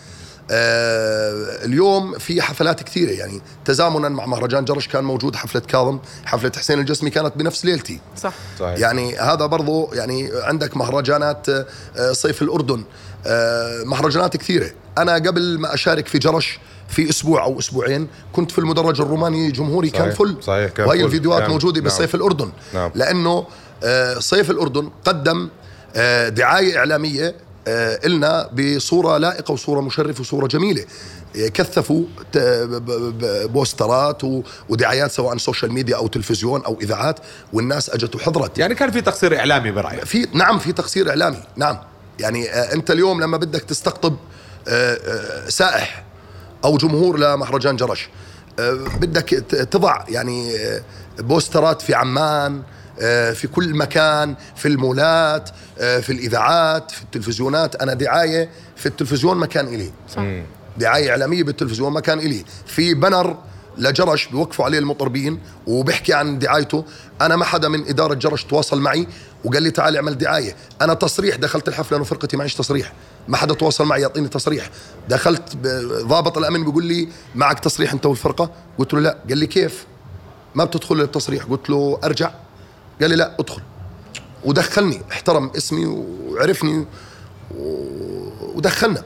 اليوم 0.53 2.19
في 2.19 2.43
حفلات 2.43 2.83
كثيرة 2.83 3.11
يعني 3.11 3.41
تزامنا 3.65 4.09
مع 4.09 4.27
مهرجان 4.27 4.65
جرش 4.65 4.89
كان 4.89 5.05
موجود 5.05 5.37
حفلة 5.37 5.61
كاظم 5.61 5.99
حفلة 6.25 6.53
حسين 6.57 6.79
الجسمي 6.79 7.11
كانت 7.11 7.37
بنفس 7.37 7.65
ليلتي 7.65 8.01
صح 8.17 8.33
صحيح. 8.59 8.79
يعني 8.79 9.17
هذا 9.17 9.47
برضو 9.47 9.91
يعني 9.93 10.31
عندك 10.35 10.77
مهرجانات 10.77 11.49
آه، 11.49 12.13
صيف 12.13 12.43
الأردن 12.43 12.85
آه، 13.27 13.83
مهرجانات 13.85 14.37
كثيرة 14.37 14.71
أنا 14.99 15.15
قبل 15.15 15.59
ما 15.59 15.75
أشارك 15.75 16.07
في 16.07 16.19
جرش 16.19 16.59
في 16.89 17.11
أسبوع 17.11 17.45
أو 17.45 17.59
أسبوعين 17.59 18.09
كنت 18.33 18.51
في 18.51 18.59
المدرج 18.59 19.01
الروماني 19.01 19.51
جمهوري 19.51 19.91
كان 19.91 20.03
صحيح، 20.03 20.19
فل 20.19 20.37
صحيح، 20.43 20.71
كان 20.71 20.89
وهي 20.89 20.99
فل. 20.99 21.05
الفيديوهات 21.05 21.43
نعم، 21.43 21.51
موجودة 21.51 21.81
نعم. 21.81 21.87
بصيف 21.87 22.15
الأردن 22.15 22.53
نعم. 22.75 22.91
لأنه 22.95 23.47
آه، 23.85 24.19
صيف 24.19 24.51
الأردن 24.51 24.91
قدم 25.05 25.49
آه، 25.97 26.29
دعاية 26.29 26.79
إعلامية 26.79 27.27
آه، 27.27 27.35
إلنا 27.69 28.51
بصورة 28.53 29.19
لائقة 29.19 29.53
وصورة 29.53 29.81
مشرفة 29.81 30.21
وصورة 30.21 30.47
جميلة. 30.47 30.85
آه، 31.37 31.49
كثفوا 31.49 32.05
بوسترات 33.47 34.23
ودعايات 34.69 35.11
سواء 35.11 35.37
social 35.37 35.73
media 35.73 35.97
أو 35.97 36.07
تلفزيون 36.07 36.65
أو 36.65 36.79
إذاعات 36.81 37.21
والناس 37.53 37.91
أجت 37.91 38.15
وحضرت. 38.15 38.59
يعني 38.59 38.75
كان 38.75 38.91
في 38.91 39.01
تقصير 39.01 39.39
إعلامي 39.39 39.71
برأيك؟ 39.71 40.05
في 40.05 40.27
نعم 40.35 40.59
في 40.59 40.73
تقصير 40.73 41.11
إعلامي 41.11 41.43
نعم. 41.57 41.79
يعني 42.21 42.51
آه 42.51 42.75
أنت 42.75 42.91
اليوم 42.91 43.21
لما 43.21 43.37
بدك 43.37 43.63
تستقطب 43.63 44.17
آه 44.69 44.95
آه 44.95 45.49
سائح 45.49 46.05
أو 46.65 46.77
جمهور 46.77 47.19
لمهرجان 47.19 47.77
جرش 47.77 48.09
آه 48.59 48.73
بدك 49.01 49.29
تضع 49.71 50.05
يعني 50.09 50.57
آه 50.57 50.83
بوسترات 51.19 51.83
في 51.83 51.95
عمان 51.95 52.57
آه 52.57 52.63
في 53.35 53.49
كل 53.55 53.75
مكان 53.75 54.35
في 54.57 54.69
المولات 54.69 55.51
آه 55.79 56.01
في 56.01 56.13
الإذاعات 56.13 56.91
في 56.91 57.03
التلفزيونات. 57.03 57.77
أنا 57.77 57.95
دعاية 57.95 58.49
في 58.77 58.87
التلفزيون 58.87 59.39
مكان 59.39 59.69
إلي. 59.69 59.93
صح. 60.17 60.23
دعاية 60.79 61.11
إعلامية 61.11 61.43
بالتلفزيون 61.43 61.93
مكان 61.93 62.19
إلي. 62.19 62.45
في 62.67 62.95
بنر 62.95 63.37
لجرش 63.79 64.27
بيوقفوا 64.27 64.65
عليه 64.65 64.79
المطربين 64.79 65.39
وبيحكي 65.67 66.13
عن 66.13 66.39
دعايته. 66.39 66.85
أنا 67.21 67.37
ما 67.37 67.45
حدا 67.45 67.69
من 67.69 67.89
إدارة 67.89 68.15
جرش 68.15 68.45
تواصل 68.45 68.81
معي 68.81 69.07
وقال 69.45 69.63
لي 69.63 69.71
تعال 69.71 69.97
اعمل 69.97 70.19
دعاية. 70.19 70.57
أنا 70.83 70.95
تصريح 70.95 71.37
دخلت 71.37 71.69
الحفلة 71.69 71.97
انه 71.97 72.05
فرقتي 72.05 72.37
معيش 72.37 72.55
تصريح. 72.55 72.93
ما 73.29 73.37
حدا 73.37 73.55
تواصل 73.55 73.85
معي 73.85 74.01
يعطيني 74.01 74.29
تصريح. 74.29 74.71
دخلت 75.09 75.57
ضابط 76.03 76.39
الامن 76.39 76.65
بيقول 76.65 76.85
لي 76.85 77.09
معك 77.35 77.61
تصريح 77.61 77.93
أنت 77.93 78.07
والفرقة؟ 78.07 78.51
قلت 78.79 78.95
له 78.95 79.01
لا. 79.01 79.19
قال 79.29 79.39
لي 79.39 79.47
كيف؟ 79.47 79.87
ما 80.55 80.65
بتدخل 80.65 81.01
التصريح 81.01 81.45
قلت 81.45 81.71
له 81.71 82.01
أرجع. 82.05 82.31
قال 83.03 83.11
لي 83.11 83.17
لا 83.17 83.37
ادخل. 83.41 83.63
ودخلني 84.45 85.03
احترم 85.13 85.51
اسمي 85.57 85.87
وعرفني 85.87 86.87
ودخلنا. 88.55 89.03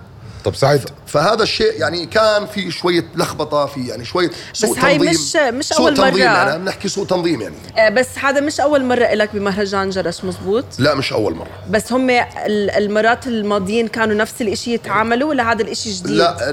طب 0.47 0.55
سعد 0.55 0.91
فهذا 1.07 1.43
الشيء 1.43 1.73
يعني 1.81 2.07
كان 2.07 2.47
في 2.47 2.71
شوية 2.71 3.05
لخبطة 3.17 3.67
في 3.67 3.87
يعني 3.87 4.05
شوية 4.05 4.31
سوء 4.53 4.73
بس 4.77 4.85
هاي 4.85 4.99
تنظيم. 4.99 5.11
مش- 5.11 5.37
مش 5.37 5.65
سوء 5.65 5.79
أول 5.81 5.97
تنظيم 5.97 6.13
مرة. 6.15 6.19
يعني 6.19 6.59
بنحكي 6.59 6.89
سوء 6.89 7.07
تنظيم 7.07 7.41
يعني. 7.41 7.55
آه، 7.79 7.89
بس 7.89 8.07
هذا 8.23 8.41
مش 8.41 8.61
أول 8.61 8.85
مرة 8.85 9.15
لك 9.15 9.31
بمهرجان 9.35 9.91
جرش 9.91 10.25
مزبوط؟ 10.25 10.65
لا 10.79 10.95
مش 10.95 11.13
أول 11.13 11.35
مرة. 11.35 11.49
بس 11.71 11.93
هم 11.93 12.11
ال- 12.11 12.71
المرات 12.71 13.27
الماضيين 13.27 13.89
كانوا 13.89 14.15
نفس 14.15 14.43
الإشي 14.43 14.75
يتعاملوا 14.75 15.29
ولا 15.29 15.53
هذا 15.53 15.63
الإشي 15.63 15.91
جديد؟ 15.93 16.11
لا 16.11 16.51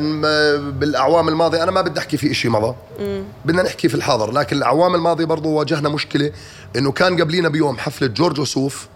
بالأعوام 0.58 1.28
الماضية 1.30 1.64
أنا 1.64 1.72
ما 1.72 1.82
بدي 1.82 2.00
أحكي 2.00 2.18
في 2.18 2.34
شيء 2.34 2.52
مضى. 2.52 2.76
بدنا 3.46 3.64
نحكي 3.64 3.90
في 3.90 3.96
الحاضر 3.96 4.32
لكن 4.32 4.58
الأعوام 4.58 4.96
الماضية 4.96 5.26
برضو 5.26 5.50
واجهنا 5.50 5.90
مشكلة 5.90 6.32
إنه 6.76 6.92
كان 6.92 7.22
قبلينا 7.22 7.50
بيوم 7.50 7.78
حفلة 7.78 8.08
جورج 8.08 8.40
وسوف 8.40 8.88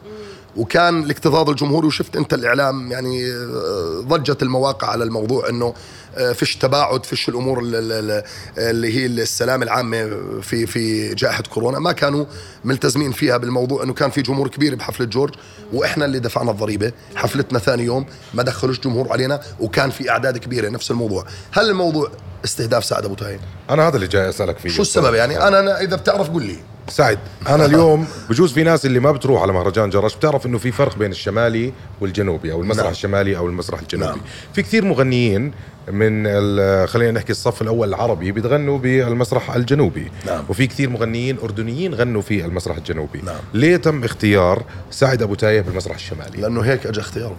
وكان 0.57 1.03
الاكتظاظ 1.03 1.49
الجمهوري 1.49 1.87
وشفت 1.87 2.15
انت 2.15 2.33
الاعلام 2.33 2.91
يعني 2.91 3.25
آه، 3.33 4.03
ضجت 4.07 4.43
المواقع 4.43 4.87
على 4.87 5.03
الموضوع 5.03 5.49
انه 5.49 5.73
آه، 6.17 6.31
فيش 6.33 6.55
تباعد 6.55 7.05
فيش 7.05 7.29
الأمور 7.29 7.59
ال- 7.59 7.75
ال- 7.75 7.91
ال- 8.11 8.23
اللي 8.57 8.93
هي 8.97 9.05
السلام 9.05 9.63
العامة 9.63 10.09
في 10.41 10.65
في 10.65 11.13
جائحة 11.15 11.43
كورونا. 11.43 11.79
ما 11.79 11.91
كانوا 11.91 12.25
ملتزمين 12.65 13.11
فيها 13.11 13.37
بالموضوع 13.37 13.83
انه 13.83 13.93
كان 13.93 14.09
في 14.09 14.21
جمهور 14.21 14.47
كبير 14.47 14.75
بحفلة 14.75 15.05
جورج 15.05 15.33
وإحنا 15.73 16.05
اللي 16.05 16.19
دفعنا 16.19 16.51
الضريبة. 16.51 16.91
حفلتنا 17.15 17.59
ثاني 17.59 17.83
يوم 17.83 18.05
ما 18.33 18.43
دخلوش 18.43 18.79
جمهور 18.79 19.11
علينا 19.11 19.39
وكان 19.59 19.89
في 19.89 20.09
أعداد 20.09 20.37
كبيرة 20.37 20.69
نفس 20.69 20.91
الموضوع. 20.91 21.25
هل 21.51 21.69
الموضوع 21.69 22.11
استهداف 22.45 22.85
سعد 22.85 23.05
أبو 23.05 23.13
تايم 23.15 23.39
أنا 23.69 23.87
هذا 23.87 23.95
اللي 23.95 24.07
جاي 24.07 24.29
أسألك 24.29 24.57
فيه. 24.57 24.69
شو 24.69 24.81
السبب 24.81 25.13
يعني؟ 25.13 25.47
أنا 25.47 25.59
أنا 25.59 25.81
إذا 25.81 25.95
بتعرف 25.95 26.29
قول 26.29 26.43
لي. 26.43 26.55
سعد 26.89 27.19
أنا 27.49 27.65
اليوم 27.65 28.07
بجوز 28.29 28.53
في 28.53 28.63
ناس 28.63 28.85
اللي 28.85 28.99
ما 28.99 29.11
بتروح 29.11 29.41
على 29.41 29.53
مهرجان 29.53 29.89
جرش 29.89 30.15
بتعرف 30.15 30.45
إنه 30.45 30.57
في 30.57 30.71
فرق 30.71 30.97
بين 30.97 31.11
الشمالي 31.11 31.73
والجنوبي 32.01 32.51
أو 32.51 32.61
المسرح 32.61 32.83
نعم. 32.83 32.91
الشمالي 32.91 33.37
أو 33.37 33.47
المسرح 33.47 33.79
الجنوبي. 33.79 34.09
نعم. 34.11 34.21
في 34.53 34.61
كثير 34.61 34.85
مغنيين 34.85 35.51
من 35.91 36.23
ال- 36.27 36.89
خلينا 36.89 37.11
نحكي 37.11 37.31
الصف 37.31 37.61
الأول 37.61 37.89
العربي 37.89 38.31
بتغنوا 38.31 38.77
بالمسرح 38.77 39.55
الجنوبي. 39.55 40.11
نعم. 40.25 40.43
وفي 40.49 40.67
كثير 40.67 40.89
مغنيين 40.89 41.37
أردنيين 41.43 41.93
غنوا 41.93 42.21
في 42.21 42.45
المسرح 42.45 42.77
الجنوبي. 42.77 43.21
نعم. 43.21 43.35
ليه 43.53 43.77
تم 43.77 44.03
اختيار 44.03 44.63
سعد 44.91 45.21
أبو 45.21 45.35
تايه 45.35 45.61
بالمسرح 45.61 45.95
الشمالي؟ 45.95 46.41
لأنه 46.41 46.61
هيك 46.61 46.85
اجى 46.87 46.99
اختياره. 46.99 47.35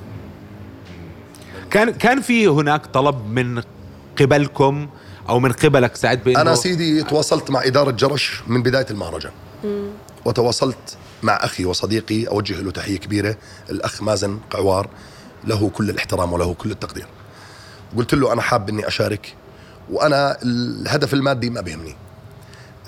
كان 1.71 1.90
كان 1.90 2.21
في 2.21 2.47
هناك 2.49 2.87
طلب 2.87 3.26
من 3.31 3.62
قبلكم 4.20 4.88
أو 5.28 5.40
من 5.40 5.52
قبلك 5.52 5.96
سعد 5.96 6.25
بإنه 6.25 6.40
أنا 6.40 6.54
سيدي 6.54 7.02
تواصلت 7.02 7.50
مع 7.50 7.64
إدارة 7.64 7.90
جرش 7.90 8.42
من 8.46 8.62
بداية 8.62 8.87
المهرجان 8.90 9.32
وتواصلت 10.25 10.96
مع 11.22 11.32
أخي 11.32 11.64
وصديقي 11.64 12.28
أوجه 12.28 12.60
له 12.60 12.70
تحية 12.70 12.98
كبيرة 12.98 13.37
الأخ 13.70 14.02
مازن 14.02 14.38
قعوار. 14.50 14.88
له 15.44 15.70
كل 15.75 15.90
الاحترام 15.90 16.32
وله 16.32 16.54
كل 16.54 16.70
التقدير. 16.70 17.06
قلت 17.96 18.14
له 18.14 18.32
أنا 18.32 18.42
حاب 18.42 18.68
إني 18.68 18.88
أشارك 18.88 19.34
وأنا 19.90 20.38
الهدف 20.42 21.14
المادي 21.14 21.50
ما 21.50 21.60
بيهمني. 21.60 21.96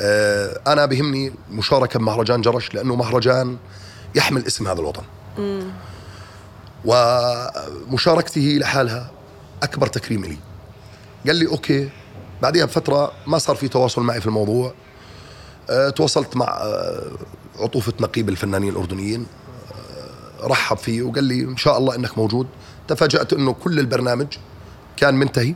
آه، 0.01 0.61
أنا 0.67 0.87
بيهمني 0.87 1.33
مشاركة 1.51 1.99
بمهرجان 1.99 2.41
جرش 2.41 2.75
لأنه 2.75 2.97
مهرجان 2.97 3.57
يحمل 4.15 4.47
اسم 4.47 4.69
هذا 4.69 4.81
الوطن. 4.81 5.03
ومشاركته 6.85 8.57
لحالها 8.61 9.11
أكبر 9.63 9.87
تكريم 9.87 10.25
لي 10.25 10.37
قال 11.27 11.37
لي 11.37 11.47
أوكي. 11.47 11.91
بعدها 12.43 12.65
بفترة 12.65 13.13
ما 13.27 13.39
صار 13.39 13.57
في 13.57 13.69
تواصل 13.69 14.03
معي 14.03 14.21
في 14.21 14.27
الموضوع. 14.27 14.75
أه 15.71 15.91
تواصلت 15.91 16.37
مع 16.37 16.47
أه 16.47 17.11
عطوفة 17.59 17.93
نقيب 18.01 18.29
الفنانين 18.29 18.73
الأردنيين. 18.73 19.27
أه 20.41 20.47
رحب 20.47 20.77
فيه 20.77 21.03
وقال 21.03 21.25
لي 21.25 21.41
إن 21.41 21.57
شاء 21.57 21.79
الله 21.79 21.95
إنك 21.95 22.19
موجود. 22.19 22.47
تفاجأت 22.89 23.33
إنه 23.33 23.53
كل 23.53 23.79
البرنامج 23.79 24.27
كان 24.97 25.15
منتهي. 25.15 25.55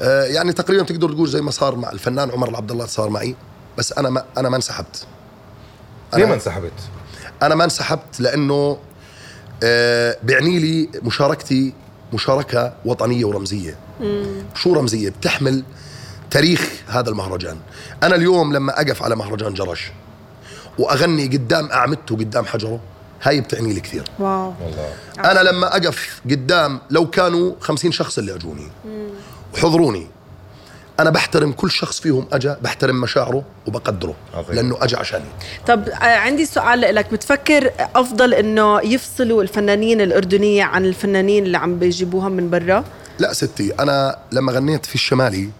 أه 0.00 0.24
يعني 0.24 0.52
تقريبا 0.52 0.82
تقدر 0.82 1.12
تقول 1.12 1.28
زي 1.28 1.40
ما 1.40 1.50
صار 1.50 1.76
مع 1.76 1.90
الفنان 1.90 2.30
عمر 2.30 2.48
العبد 2.48 2.70
الله 2.70 2.86
صار 2.86 3.08
معي. 3.08 3.36
بس 3.78 3.92
أنا 3.92 4.10
ما 4.10 4.24
أنا 4.38 4.48
ما 4.48 4.56
انسحبت. 4.56 5.06
ليه 6.14 6.24
ما 6.24 6.34
انسحبت؟ 6.34 6.72
أنا 7.42 7.54
ما 7.54 7.64
انسحبت 7.64 8.20
لأنه 8.20 8.78
آه 9.62 10.16
بيعني 10.22 10.58
لي 10.58 10.88
مشاركتي 11.02 11.72
مشاركة 12.14 12.72
وطنية 12.84 13.24
ورمزية. 13.24 13.76
شو 14.54 14.74
رمزية؟ 14.74 15.10
بتحمل 15.10 15.64
تاريخ 16.30 16.70
هذا 16.86 17.10
المهرجان. 17.10 17.56
أنا 18.02 18.14
اليوم 18.16 18.52
لما 18.52 18.80
أقف 18.80 19.02
على 19.02 19.16
مهرجان 19.16 19.54
جرش 19.54 19.92
وأغني 20.78 21.26
قدام 21.26 21.70
أعمدته 21.70 22.16
قدام 22.16 22.44
حجره 22.44 22.80
هاي 23.22 23.40
بتعني 23.40 23.72
لي 23.72 23.80
كثير. 23.80 24.04
واو. 24.18 24.52
أنا 25.18 25.40
لما 25.40 25.76
أقف 25.76 26.20
قدام 26.30 26.80
لو 26.90 27.10
كانوا 27.10 27.54
خمسين 27.60 27.92
شخص 27.92 28.18
اللي 28.18 28.34
أجوني 28.34 28.68
وحضروني 29.54 30.06
أنا 31.00 31.10
بحترم 31.10 31.52
كل 31.52 31.70
شخص 31.70 32.00
فيهم 32.00 32.26
أجا 32.32 32.58
بحترم 32.62 33.00
مشاعره 33.00 33.44
وبقدره 33.66 34.14
عظيم. 34.34 34.56
لأنه 34.56 34.76
أجا 34.80 34.98
عشاني. 34.98 35.24
طب 35.66 35.88
آه، 35.88 36.16
عندي 36.16 36.46
سؤال 36.46 36.80
لك. 36.80 37.12
بتفكر 37.12 37.70
أفضل 37.94 38.34
إنه 38.34 38.80
يفصلوا 38.80 39.42
الفنانين 39.42 40.00
الأردنية 40.00 40.64
عن 40.64 40.84
الفنانين 40.84 41.44
اللي 41.44 41.58
عم 41.58 41.78
بيجيبوهم 41.78 42.32
من 42.32 42.50
برا؟ 42.50 42.84
لا 43.18 43.32
ستي 43.32 43.72
أنا 43.74 44.18
لما 44.32 44.52
غنيت 44.52 44.86
في 44.86 44.94
الشمالي 44.94 45.50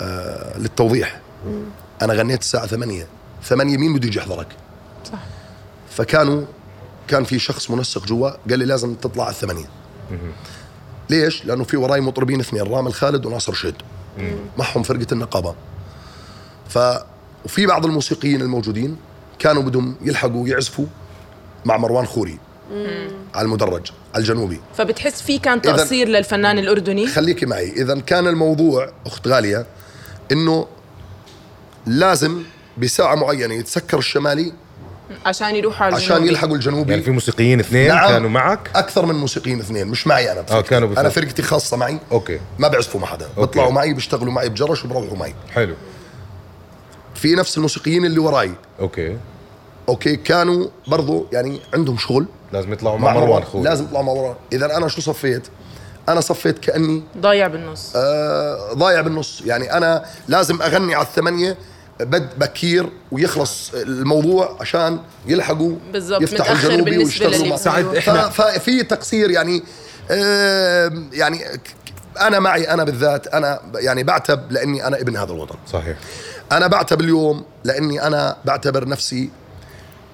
آه 0.00 0.58
للتوضيح 0.58 1.20
أنا 2.02 2.14
غنيت 2.14 2.40
الساعة 2.40 2.66
8 2.66 3.06
8 3.44 3.76
مين 3.78 3.94
بده 3.94 4.06
يجي 4.06 4.18
يحضرك؟ 4.18 4.46
صح. 5.12 5.18
فكانوا 5.90 6.44
كان 7.08 7.24
في 7.24 7.38
شخص 7.38 7.70
منسق 7.70 8.06
جوا 8.06 8.30
قال 8.50 8.58
لي 8.58 8.64
لازم 8.64 8.94
تطلع 8.94 9.24
على 9.24 9.32
الثمانية. 9.32 9.68
ليش؟ 11.10 11.44
لأنه 11.44 11.64
في 11.64 11.76
وراي 11.76 12.00
مطربين 12.00 12.40
اثنين 12.40 12.62
رام 12.62 12.86
الخالد 12.86 13.26
وناصر 13.26 13.52
شيد. 13.52 13.74
معهم 14.58 14.82
فرقة 14.82 15.06
النقابة. 15.12 15.54
ف 16.68 16.78
وفي 17.44 17.66
بعض 17.66 17.86
الموسيقيين 17.86 18.40
الموجودين 18.40 18.96
كانوا 19.38 19.62
بدهم 19.62 19.96
يلحقوا 20.02 20.48
يعزفوا 20.48 20.86
مع 21.64 21.76
مروان 21.76 22.06
خوري. 22.06 22.38
على 23.34 23.44
المدرج 23.44 23.90
على 24.14 24.22
الجنوبي. 24.22 24.60
فبتحس 24.76 25.22
في 25.22 25.38
كان 25.38 25.62
تقصير 25.62 26.08
للفنان 26.08 26.58
الأردني؟ 26.58 27.06
خليكي 27.06 27.46
معي. 27.46 27.72
إذا 27.72 28.00
كان 28.00 28.26
الموضوع 28.26 28.92
أخت 29.06 29.28
غالية 29.28 29.66
إنه 30.32 30.66
لازم 31.86 32.42
بساعة 32.78 33.14
معينة 33.14 33.54
يتسكر 33.54 33.98
الشمالي 33.98 34.52
عشان 35.26 35.56
يروحوا 35.56 35.86
على 35.86 35.94
عشان 35.94 36.16
الجنوبي. 36.16 36.28
يلحقوا 36.28 36.54
الجنوبي. 36.54 36.90
يعني 36.90 37.02
في 37.02 37.10
موسيقيين 37.10 37.60
اثنين 37.60 37.88
نعم. 37.88 38.08
كانوا 38.08 38.30
معك؟ 38.30 38.70
أكثر 38.74 39.06
من 39.06 39.14
موسيقيين 39.14 39.60
اثنين 39.60 39.86
مش 39.86 40.06
معي 40.06 40.32
أنا 40.32 40.40
بفرقتي. 40.40 40.68
كانوا 40.68 40.88
بفرق. 40.88 41.00
أنا 41.00 41.08
فرقتي 41.08 41.42
خاصة 41.42 41.76
معي. 41.76 41.98
okay. 42.12 42.40
ما 42.58 42.68
بيعزفوا 42.68 43.00
مع 43.00 43.06
حدا. 43.06 43.28
بيطلعوا 43.38 43.72
معي 43.72 43.94
بيشتغلوا 43.94 44.32
معي 44.32 44.48
بجرش 44.48 44.84
وبروحوا 44.84 45.16
معي. 45.16 45.34
حلو. 45.54 45.74
في 47.14 47.34
نفس 47.34 47.56
الموسيقيين 47.56 48.04
اللي 48.04 48.18
وراي. 48.18 48.52
okay. 48.80 49.16
okay 49.88 50.16
كانوا 50.16 50.68
برضو 50.86 51.26
يعني 51.32 51.60
عندهم 51.74 51.96
شغل. 51.98 52.26
لازم 52.52 52.72
يطلعوا 52.72 52.98
مع 52.98 53.12
مروان 53.14 53.44
خوي 53.44 53.62
لازم 53.62 53.84
يطلعوا 53.84 54.04
مع 54.04 54.12
مروان. 54.12 54.34
إذا 54.52 54.76
أنا 54.76 54.88
شو 54.88 55.00
صفيت؟ 55.00 55.42
أنا 56.08 56.20
صفيت 56.20 56.58
كأني 56.58 57.02
ضايع 57.18 57.46
بالنص. 57.46 57.92
آه 57.96 58.72
ضايع 58.72 59.00
بالنص. 59.00 59.42
يعني 59.46 59.72
أنا 59.76 60.04
لازم 60.28 60.62
أغني 60.62 60.94
على 60.94 61.06
الثمانية 61.06 61.56
بد 62.00 62.38
بكير 62.38 62.88
ويخلص 63.12 63.70
الموضوع 63.74 64.56
عشان 64.60 64.98
يلحقوا 65.26 65.76
بالضبط، 65.92 66.22
يفتحوا 66.22 66.54
الجنوبي 66.56 66.98
ويشتغلوا 66.98 67.46
مع 67.46 67.56
سعد، 67.56 67.84
ف- 67.98 68.40
ففي 68.40 68.82
تقصير 68.82 69.30
يعني 69.30 69.62
آه 70.10 70.92
يعني 71.12 71.44
أنا 72.20 72.38
معي 72.38 72.70
أنا 72.70 72.84
بالذات 72.84 73.26
أنا 73.26 73.60
يعني 73.74 74.02
بعتب 74.02 74.52
لأني 74.52 74.86
أنا 74.86 75.00
ابن 75.00 75.16
هذا 75.16 75.32
الوطن. 75.32 75.56
صحيح. 75.72 75.96
أنا 76.52 76.66
بعتب 76.66 77.00
اليوم 77.00 77.44
لأني 77.64 78.02
أنا 78.06 78.36
بعتبر 78.44 78.88
نفسي 78.88 79.30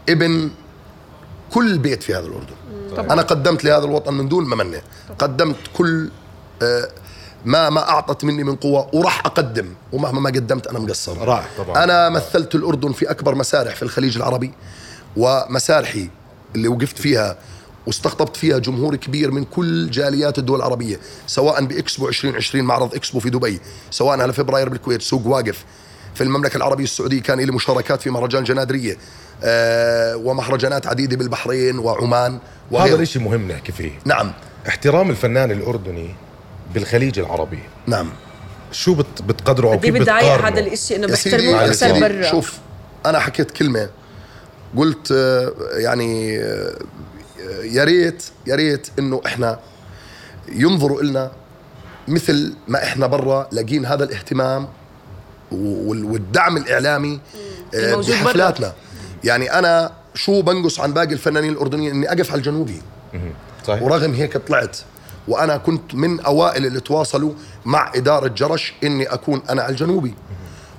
ابن 0.08 0.50
كل 1.52 1.78
بيت 1.78 2.02
في 2.02 2.14
هذا 2.14 2.26
الأردن. 2.26 3.10
أنا 3.10 3.22
قدمت 3.22 3.64
لهذا 3.64 3.84
الوطن 3.84 4.14
من 4.14 4.28
دون 4.28 4.44
ممنه 4.44 4.82
قدمت 5.18 5.56
كل 5.76 6.10
آه، 6.62 6.88
ما 7.44 7.70
ما 7.70 7.88
أعطت 7.88 8.24
مني 8.24 8.44
من 8.44 8.56
قوة 8.56 8.88
وراح 8.92 9.26
أقدم. 9.26 9.66
ومهما 9.92 10.20
ما 10.20 10.30
قدمت 10.30 10.66
أنا 10.66 10.78
مقصر. 10.78 11.18
رائع 11.18 11.46
طبعا. 11.58 11.84
أنا 11.84 12.08
مثلت 12.08 12.54
الأردن 12.54 12.92
في 12.92 13.10
أكبر 13.10 13.34
مسارح 13.34 13.74
في 13.76 13.82
الخليج 13.82 14.16
العربي 14.16 14.52
ومسارحي 15.16 16.08
اللي 16.54 16.68
وقفت 16.68 16.98
فيها 16.98 17.36
واستقطبت 17.86 18.36
فيها 18.36 18.58
جمهور 18.58 18.96
كبير 18.96 19.30
من 19.30 19.44
كل 19.44 19.90
جاليات 19.90 20.38
الدول 20.38 20.58
العربية 20.58 21.00
سواء 21.26 21.64
بإكسبو 21.64 22.08
2020 22.08 22.64
معرض 22.64 22.94
إكسبو 22.94 23.20
في 23.20 23.30
دبي 23.30 23.60
سواء 23.90 24.20
على 24.20 24.32
فبراير 24.32 24.68
بالكويت 24.68 25.02
سوق 25.02 25.26
واقف. 25.26 25.64
في 26.14 26.20
المملكة 26.24 26.56
العربية 26.56 26.84
السعودية 26.84 27.22
كان 27.22 27.40
لي 27.40 27.52
مشاركات 27.52 28.02
في 28.02 28.10
مهرجان 28.10 28.44
جنادرية 28.44 28.96
آه 29.44 30.16
ومهرجانات 30.16 30.86
عديدة 30.86 31.16
بالبحرين 31.16 31.78
وعمان 31.78 32.32
هذا 32.32 32.40
وغيره 32.70 32.96
الإشي 32.96 33.18
مهم 33.18 33.48
نحكي 33.52 33.72
فيه. 33.72 33.92
نعم. 34.04 34.32
احترام 34.68 35.10
الفنان 35.10 35.50
الأردني 35.50 36.14
بالخليج 36.74 37.18
العربي. 37.18 37.58
نعم. 37.86 38.10
شو 38.72 38.94
بت 38.94 39.22
بتقدروا 39.22 39.72
أو 39.72 39.76
بدي 39.78 39.90
كيف 39.92 40.02
بتقارنوا؟ 40.02 40.48
هذا 40.48 40.60
الإشي 40.60 40.96
إنه 40.96 41.06
بيحترموه 41.06 41.62
يا 41.62 41.66
أكثر 41.66 42.00
برا. 42.00 42.30
شوف 42.30 42.58
أنا 43.06 43.18
حكيت 43.18 43.50
كلمة 43.50 43.88
قلت 44.76 45.12
آه، 45.12 45.52
يعني 45.72 46.38
آه، 46.40 46.74
يا 47.62 47.84
ريت 47.84 48.22
يا 48.46 48.54
ريت 48.54 48.86
إنه 48.98 49.20
إحنا 49.26 49.58
ينظروا 50.52 51.02
لنا 51.02 51.30
مثل 52.08 52.54
ما 52.68 52.82
إحنا 52.84 53.06
برا 53.06 53.48
لاقين 53.52 53.86
هذا 53.86 54.04
الاهتمام 54.04 54.68
وال- 55.52 56.04
والدعم 56.04 56.56
الإعلامي 56.56 57.20
آه، 57.74 57.78
الموجود 57.78 58.14
برا. 58.16 58.24
بحفلاتنا. 58.24 58.72
يعني 59.24 59.58
أنا 59.58 59.92
شو 60.14 60.42
بنقص 60.42 60.80
عن 60.80 60.92
باقي 60.92 61.12
الفنانين 61.12 61.52
الأردنيين؟ 61.52 61.94
إني 61.94 62.12
أقف 62.12 62.30
على 62.30 62.38
الجنوبي. 62.38 62.82
صحيح. 63.66 63.82
ورغم 63.82 64.14
هيك 64.14 64.36
طلعت 64.36 64.78
وأنا 65.28 65.56
كنت 65.56 65.94
من 65.94 66.20
أوائل 66.20 66.66
اللي 66.66 66.80
تواصلوا 66.80 67.32
مع 67.64 67.92
إدارة 67.94 68.28
جرش 68.28 68.74
إني 68.84 69.04
أكون 69.06 69.42
أنا 69.50 69.62
على 69.62 69.70
الجنوبي 69.70 70.14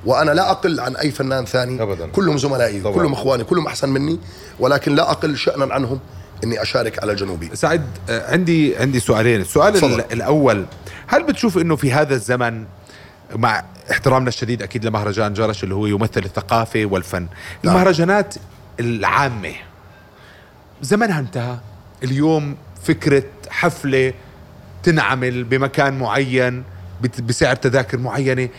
وأنا 0.05 0.31
لا 0.31 0.51
أقل 0.51 0.79
عن 0.79 0.95
أي 0.95 1.11
فنان 1.11 1.45
ثاني 1.45 1.81
أبداً. 1.81 2.07
كلهم 2.07 2.37
زملائي 2.37 2.81
طبعاً. 2.81 2.95
كلهم 2.95 3.13
إخواني 3.13 3.43
كلهم 3.43 3.67
أحسن 3.67 3.89
مني 3.89 4.19
ولكن 4.59 4.95
لا 4.95 5.11
أقل 5.11 5.37
شانا 5.37 5.73
عنهم 5.73 5.99
إني 6.43 6.61
أشارك 6.61 7.03
على 7.03 7.11
الجنوبي 7.11 7.49
سعد 7.55 7.85
آه، 8.09 8.31
عندي 8.31 8.77
عندي 8.77 8.99
سؤالين 8.99 9.41
السؤال. 9.41 9.83
ال- 9.85 10.13
الأول 10.13 10.65
هل 11.07 11.23
بتشوف 11.23 11.57
إنه 11.57 11.75
في 11.75 11.91
هذا 11.93 12.13
الزمن 12.15 12.65
مع 13.35 13.63
احترامنا 13.91 14.29
الشديد 14.29 14.61
أكيد 14.63 14.85
لمهرجان 14.85 15.33
جرش 15.33 15.63
اللي 15.63 15.75
هو 15.75 15.85
يمثل 15.85 16.23
الثقافة 16.25 16.85
والفن 16.85 17.27
نعم. 17.63 17.75
المهرجانات 17.75 18.35
العامة 18.79 19.53
زمنها 20.81 21.19
انتهى 21.19 21.57
اليوم 22.03 22.55
فكرة 22.83 23.23
حفلة 23.49 24.13
تنعمل 24.85 25.43
بمكان 25.43 25.99
معين 25.99 26.63
بسعر 27.19 27.55
تذاكر 27.55 27.97
معينة. 27.97 28.49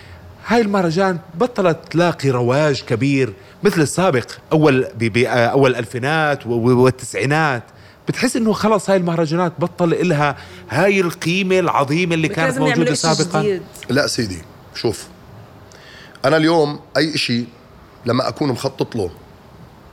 هاي 0.46 0.60
المهرجان 0.60 1.18
بطلت 1.34 1.78
تلاقي 1.90 2.30
رواج 2.30 2.82
كبير 2.82 3.32
مثل 3.62 3.80
السابق 3.80 4.30
أول 4.52 4.88
ب- 4.98 5.04
ب- 5.04 5.24
أول 5.26 5.70
الالفينات 5.70 6.46
والتسعينات. 6.46 7.62
بتحس 8.08 8.36
إنه 8.36 8.52
خلص 8.52 8.90
هاي 8.90 8.96
المهرجانات 8.96 9.52
بطل 9.58 9.92
إلها 9.92 10.36
هاي 10.70 11.00
القيمة 11.00 11.58
العظيمة 11.58 12.14
اللي 12.14 12.28
كانت 12.28 12.58
موجودة 12.58 12.94
سابقا. 12.94 13.42
جديد. 13.42 13.62
لا 13.90 14.06
سيدي 14.06 14.38
شوف. 14.74 15.06
أنا 16.24 16.36
اليوم 16.36 16.80
أي 16.96 17.14
إشي 17.14 17.44
لما 18.06 18.28
أكون 18.28 18.48
مخطط 18.48 18.96
له 18.96 19.10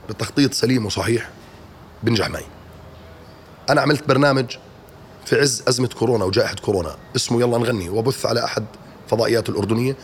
بتخطيط 0.08 0.54
سليم 0.54 0.86
وصحيح 0.86 1.28
بنجح 2.02 2.30
معي. 2.30 2.44
أنا 3.70 3.80
عملت 3.80 4.08
برنامج 4.08 4.44
في 5.26 5.36
عز 5.40 5.62
أزمة 5.68 5.88
كورونا 5.88 6.24
وجائحة 6.24 6.54
كورونا. 6.54 6.96
اسمه 7.16 7.40
يلا 7.40 7.58
نغني. 7.58 7.88
وبث 7.88 8.26
على 8.26 8.44
أحد 8.44 8.64
فضائيات 9.08 9.48
الأردنية 9.48 9.96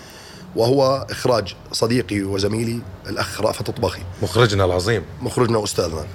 وهو 0.57 1.07
إخراج 1.11 1.57
صديقي 1.73 2.23
وزميلي 2.23 2.81
الأخ 3.09 3.41
رأفت 3.41 3.71
طباخي 3.71 4.03
مخرجنا 4.23 4.65
العظيم. 4.65 5.03
مخرجنا 5.23 5.59
وأستاذنا. 5.59 6.07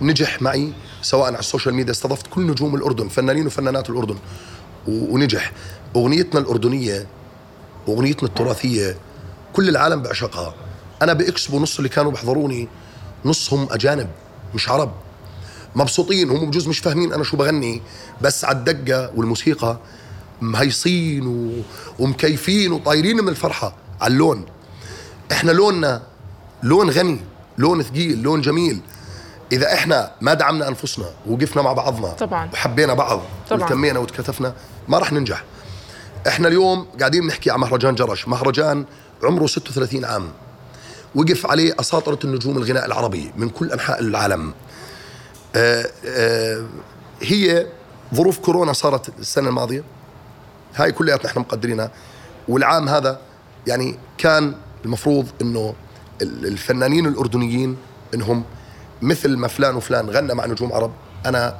فنجح 0.00 0.42
معي 0.42 0.72
سواء 1.02 1.26
على 1.26 1.38
ال 1.38 1.43
social 1.43 1.74
media 1.74 1.92
استضفت 1.92 2.26
كل 2.26 2.46
نجوم 2.46 2.74
الأردن 2.74 3.08
فنانين 3.08 3.46
وفنانات 3.46 3.90
الأردن 3.90 4.16
و- 4.88 5.14
ونجح. 5.14 5.52
أغنيتنا 5.96 6.40
الأردنية 6.40 7.06
أغنيتنا 7.88 8.28
التراثية 8.28 8.96
كل 9.52 9.68
العالم 9.68 10.02
بيعشقها 10.02 10.54
أنا 11.02 11.12
بإكسبو 11.12 11.58
نص 11.60 11.76
اللي 11.76 11.88
كانوا 11.88 12.10
بيحضروني 12.10 12.68
نصهم 13.24 13.68
أجانب 13.70 14.08
مش 14.54 14.68
عرب. 14.68 14.92
مبسوطين 15.74 16.30
هم 16.30 16.50
بجوز 16.50 16.68
مش 16.68 16.78
فاهمين 16.78 17.12
أنا 17.12 17.24
شو 17.24 17.36
بغني 17.36 17.82
بس 18.20 18.44
على 18.44 18.58
الدقة 18.58 19.10
والموسيقى 19.16 19.78
مهيصين 20.40 21.26
و... 21.26 21.52
ومكيفين 21.98 22.72
وطايرين 22.72 23.16
من 23.16 23.28
الفرحة 23.28 23.74
على 24.00 24.12
اللون. 24.12 24.44
إحنا 25.32 25.50
لوننا 25.50 26.02
لون 26.62 26.90
غني 26.90 27.20
لون 27.58 27.82
ثقيل 27.82 28.22
لون 28.22 28.40
جميل. 28.40 28.80
إذا 29.52 29.74
إحنا 29.74 30.10
ما 30.20 30.34
دعمنا 30.34 30.68
أنفسنا 30.68 31.06
ووقفنا 31.26 31.62
مع 31.62 31.72
بعضنا 31.72 32.08
طبعاً. 32.08 32.50
وحبينا 32.52 32.94
بعض 32.94 33.20
طبعاً. 33.50 33.62
والتمينا 33.62 33.98
وتكاتفنا 33.98 34.54
ما 34.88 34.98
راح 34.98 35.12
ننجح. 35.12 35.44
إحنا 36.28 36.48
اليوم 36.48 36.86
قاعدين 36.98 37.26
نحكي 37.26 37.50
عن 37.50 37.60
مهرجان 37.60 37.94
جرش. 37.94 38.28
مهرجان 38.28 38.84
عمره 39.22 39.46
36 39.46 40.04
عام. 40.04 40.28
وقف 41.14 41.46
عليه 41.46 41.74
أساطرة 41.80 42.18
النجوم 42.24 42.58
الغناء 42.58 42.86
العربي 42.86 43.32
من 43.36 43.48
كل 43.48 43.72
أنحاء 43.72 44.00
العالم. 44.00 44.52
هي 47.22 47.66
ظروف 48.14 48.38
كورونا 48.38 48.72
صارت 48.72 49.08
السنة 49.18 49.48
الماضية. 49.48 49.84
هاي 50.74 50.92
كلياتنا 50.92 51.30
إحنا 51.30 51.42
مقدرينها. 51.42 51.90
والعام 52.48 52.88
هذا 52.88 53.20
يعني 53.66 53.98
كان 54.18 54.54
المفروض 54.84 55.26
إنه 55.42 55.74
ال- 56.22 56.46
الفنانين 56.46 57.06
الأردنيين 57.06 57.76
إنهم 58.14 58.44
مثل 59.02 59.36
ما 59.36 59.48
فلان 59.48 59.74
وفلان 59.76 60.10
غنى 60.10 60.34
مع 60.34 60.46
نجوم 60.46 60.72
عرب 60.72 60.92
أنا 61.26 61.56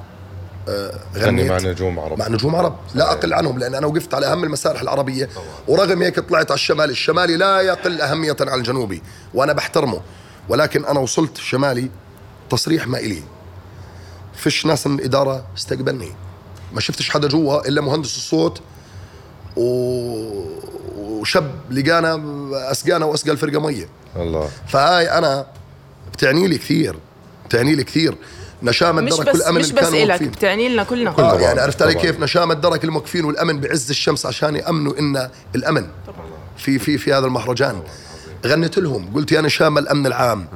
آه 0.68 1.01
غني 1.16 1.51
غنيت 1.51 1.64
مع 1.64 1.70
نجوم 1.70 2.01
عرب. 2.01 2.18
مع 2.18 2.29
نجوم 2.29 2.57
عرب. 2.57 2.77
لا 2.94 3.12
أقل 3.12 3.35
عنهم 3.35 3.59
لأن 3.59 3.75
أنا 3.75 3.87
وقفت 3.87 4.14
على 4.14 4.27
أهم 4.33 4.44
المسارح 4.44 4.81
العربية. 4.81 5.29
ورغم 5.68 6.03
هيك 6.03 6.20
طلعت 6.20 6.51
على 6.51 6.59
الشمالي 6.59 6.92
الشمالي 6.92 7.37
لا 7.37 7.61
يقل 7.61 8.01
أهمية 8.01 8.37
عن 8.40 8.59
الجنوبي 8.59 9.03
وأنا 9.35 9.53
بحترمه. 9.53 10.01
ولكن 10.49 10.85
أنا 10.85 11.01
وصلت 11.01 11.37
الشمالي 11.37 11.90
تصريح 12.51 12.87
ما 12.87 12.99
إلي. 12.99 13.22
فيش 14.38 14.66
ناس 14.66 14.87
من 14.87 14.98
الإدارة 14.98 15.44
استقبلني. 15.57 16.12
ما 16.72 16.81
شفتش 16.81 17.11
حدا 17.11 17.29
جوا 17.29 17.68
إلا 17.68 17.81
مهندس 17.81 18.16
الصوت 18.16 18.61
و... 19.57 19.64
وشاب 20.98 21.51
لقانا 21.70 22.22
أسقانا 22.70 23.05
وأسقى 23.05 23.31
الفرقة 23.31 23.61
مية. 23.61 23.88
الله. 24.16 24.51
فهاي 24.68 25.11
أنا 25.11 25.46
بتعني 26.12 26.48
لي 26.48 26.59
كثير 26.59 26.96
بتعني 27.46 27.74
لي 27.74 27.85
كثير. 27.85 28.14
نشامة 28.62 29.03
مش 29.03 29.12
درك 29.12 29.29
بس 29.29 29.35
والأمن 29.35 29.61
مش 29.61 29.72
بس 29.72 29.92
واقفين. 29.92 30.31
بتعني 30.31 30.68
لنا 30.68 30.85
كلنا. 30.85 31.11
آه 31.11 31.14
طبعاً، 31.14 31.40
يعني 31.40 31.61
عرفت 31.61 31.83
علي 31.83 31.92
طبعاً. 31.92 32.05
كيف؟ 32.05 32.20
نشامة 32.20 32.55
درك 32.55 32.85
الموقفين 32.85 33.24
والأمن 33.24 33.61
بعز 33.61 33.90
الشمس 33.90 34.27
عشان 34.27 34.57
يأمنوا 34.57 34.98
إن 34.98 35.31
الأمن. 35.55 35.87
في 36.57 36.79
في 36.79 36.98
في 36.98 37.12
هذا 37.12 37.27
المهرجان. 37.27 37.83
غنيت 38.46 38.79
لهم. 38.79 39.14
قلت 39.14 39.33
يا 39.33 39.40
نشامة 39.40 39.81
الأمن 39.81 40.07
العام 40.07 40.48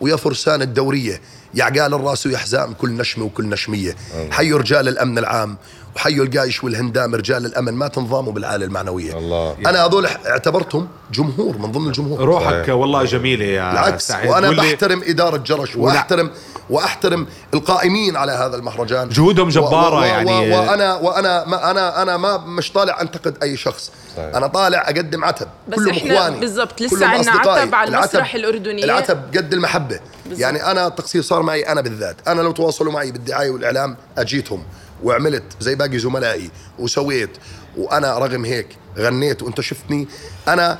ويا 0.00 0.16
فرسان 0.16 0.62
الدورية 0.62 1.20
يا 1.58 1.64
عقال 1.64 1.94
الرأس 1.94 2.26
ويا 2.26 2.38
حزام 2.38 2.72
كل 2.74 2.90
نشمة 2.90 3.24
وكل 3.24 3.48
نشمية. 3.48 3.96
حيوا 4.30 4.58
رجال 4.58 4.88
الأمن 4.88 5.18
العام 5.18 5.56
وحيوا 5.96 6.24
القايش 6.24 6.64
والهندام 6.64 7.14
رجال 7.14 7.46
الأمن. 7.46 7.74
ما 7.74 7.88
تنظاموا 7.88 8.32
بالعالة 8.32 8.64
المعنوية. 8.64 9.18
الله. 9.18 9.56
أنا 9.66 9.84
هذول 9.86 10.06
اعتبرتهم 10.06 10.88
جمهور 11.12 11.58
من 11.58 11.72
ضمن 11.72 11.86
الجمهور. 11.86 12.20
روحك 12.20 12.62
صحيح. 12.62 12.74
والله 12.74 13.04
جميلة 13.04 13.44
يا 13.44 13.70
بالعكس 13.70 14.06
سعيد. 14.08 14.30
وأنا 14.30 14.48
واللي- 14.48 14.62
بحترم 14.72 15.02
إدارة 15.06 15.36
جرش 15.36 15.76
واحترم 15.76 16.30
وأحترم 16.70 17.26
القائمين 17.54 18.16
على 18.16 18.32
هذا 18.32 18.56
المهرجان. 18.56 19.08
جهودهم 19.08 19.48
جبارة 19.48 19.94
و- 19.94 19.98
و- 19.98 20.00
و- 20.00 20.04
يعني. 20.04 20.56
وأنا 20.56 20.94
وأنا 20.94 21.44
ما 21.44 21.70
أنا 21.70 22.02
أنا 22.02 22.16
ما 22.16 22.36
مش 22.36 22.72
طالع 22.72 23.00
أنتقد 23.00 23.36
أي 23.42 23.56
شخص. 23.56 23.92
صحيح. 24.16 24.36
أنا 24.36 24.46
طالع 24.46 24.82
أقدم 24.90 25.24
عتب. 25.24 25.46
بس 25.68 25.76
كلهم 25.76 25.96
إخواني. 26.12 26.40
بالضبط، 26.40 26.80
لسه 26.82 27.20
أصدقائي. 27.20 27.60
عتب 27.62 27.74
على 27.74 27.88
العتب- 27.90 28.04
المسرح 28.14 28.34
الأردني. 28.34 28.84
العتب 28.84 29.20
قد 29.36 29.52
المحبة. 29.52 30.00
يعني 30.30 30.70
أنا 30.70 30.86
التقصير 30.86 31.22
صار 31.22 31.42
معي 31.48 31.62
أنا 31.62 31.80
بالذات. 31.80 32.28
أنا 32.28 32.42
لو 32.42 32.52
تواصلوا 32.52 32.92
معي 32.92 33.12
بالدعاية 33.12 33.50
والإعلام 33.50 33.96
أجيتهم 34.18 34.62
وعملت 35.02 35.42
زي 35.60 35.74
باقي 35.74 35.98
زملائي 35.98 36.50
وسويت 36.78 37.30
وأنا 37.76 38.18
رغم 38.18 38.44
هيك 38.44 38.68
غنيت 38.98 39.42
وأنت 39.42 39.60
شفتني 39.60 40.08
أنا 40.48 40.78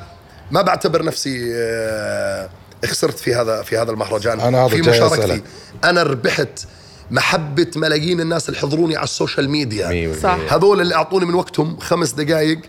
ما 0.51 0.63
بعتبر 0.63 1.05
نفسي 1.05 1.53
آه، 1.55 2.49
خسرت 2.85 3.19
في 3.19 3.35
هذا 3.35 3.63
في 3.63 3.79
هذا 3.79 3.91
المهرجان. 3.91 4.41
أنا 4.41 4.59
هذا 4.67 4.69
في 4.69 4.81
مشاركتي. 4.81 5.43
أنا 5.85 6.03
ربحت 6.03 6.67
محبة 7.11 7.67
ملايين 7.77 8.21
الناس 8.21 8.49
اللي 8.49 8.61
حضروني 8.61 8.97
على 8.97 9.05
ال 9.05 9.12
social 9.12 9.51
media. 9.51 10.15
صح. 10.23 10.39
هذول 10.49 10.81
اللي 10.81 10.95
أعطوني 10.95 11.25
من 11.27 11.35
وقتهم 11.35 11.77
خمس 11.79 12.11
دقائق 12.13 12.61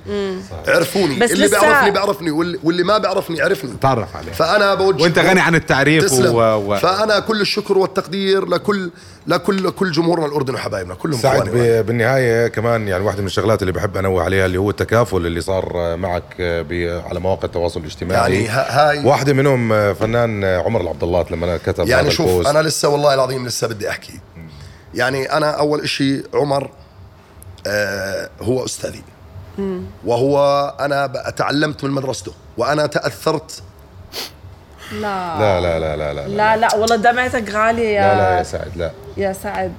عرفوني. 0.68 1.20
بس 1.20 1.32
اللي 1.32 1.46
لسه- 1.46 1.60
بيعرفني 1.60 1.92
بيعرفني 1.92 2.32
واللي, 2.32 2.60
واللي 2.64 2.84
ما 2.84 2.98
بيعرفني 2.98 3.42
عرفني. 3.42 3.72
تعرف 3.82 4.16
عليه. 4.16 4.32
فأنا 4.32 4.74
بوجه 4.76 5.04
وأنت 5.04 5.20
غني 5.20 5.40
عن 5.40 5.56
التعريف 5.56 6.04
تسلم. 6.06 6.36
و... 6.36 6.40
و... 6.42 6.76
فأنا 6.78 7.20
كل 7.20 7.42
الشكر 7.42 7.78
والتقدير 7.78 8.46
لكل 8.46 8.92
لكل 9.30 9.70
كل 9.72 9.92
جمهورنا 9.92 10.26
الأردني 10.26 10.56
وحبايبنا 10.56 10.96
كلهم 10.96 11.20
سعد 11.22 11.50
بالنهاية 11.88 12.48
كمان 12.48 12.88
يعني 12.88 13.04
واحدة 13.04 13.22
من 13.22 13.28
الشغلات 13.28 13.62
اللي 13.62 13.74
بحب 13.74 13.98
أنوه 13.98 14.24
عليها 14.24 14.46
اللي 14.46 14.58
هو 14.58 14.70
التكافل 14.70 15.18
اللي 15.26 15.42
صار 15.42 15.96
معك 15.98 16.36
ب- 16.40 17.02
على 17.10 17.20
مواقع 17.20 17.44
التواصل 17.46 17.80
الاجتماعي. 17.80 18.22
يعني 18.34 18.48
ها- 18.48 18.90
هاي 18.90 19.06
واحدة 19.06 19.34
منهم 19.34 19.94
فنان 19.94 20.44
عمر 20.44 20.82
العبد 20.82 21.04
الله 21.04 21.26
لما 21.32 21.58
كتب 21.58 21.88
يعني 21.88 22.02
هذا 22.02 22.10
شوف 22.10 22.30
البوست. 22.30 22.48
أنا 22.50 22.62
لسه 22.68 22.90
والله 22.90 23.14
العظيم 23.14 23.46
لسه 23.48 23.68
بدي 23.68 23.90
أحكي. 23.90 24.20
يعني 24.94 25.34
أنا 25.34 25.50
أول 25.52 25.82
إشي 25.82 26.24
عمر 26.34 26.70
آه 27.68 28.30
هو 28.42 28.66
أستاذي. 28.66 29.04
وهو 30.06 30.40
أنا 30.80 31.08
تعلمت 31.38 31.84
من 31.84 31.92
مدرسته 31.92 32.32
وأنا 32.58 32.86
تأثرت 32.86 33.62
لا. 34.92 35.40
لا 35.40 35.62
لا 35.62 35.80
لا 35.80 35.96
لا 35.96 36.14
لا 36.14 36.28
لا, 36.28 36.58
لا 36.58 36.76
والله 36.76 36.96
دمعتك 36.96 37.50
غالية 37.50 37.90
يا 37.90 38.02
لا 38.02 38.18
لا 38.18 38.38
يا 38.38 38.44
سعد 38.44 38.72
لا. 38.76 38.92
يا 39.18 39.34
سعد. 39.34 39.74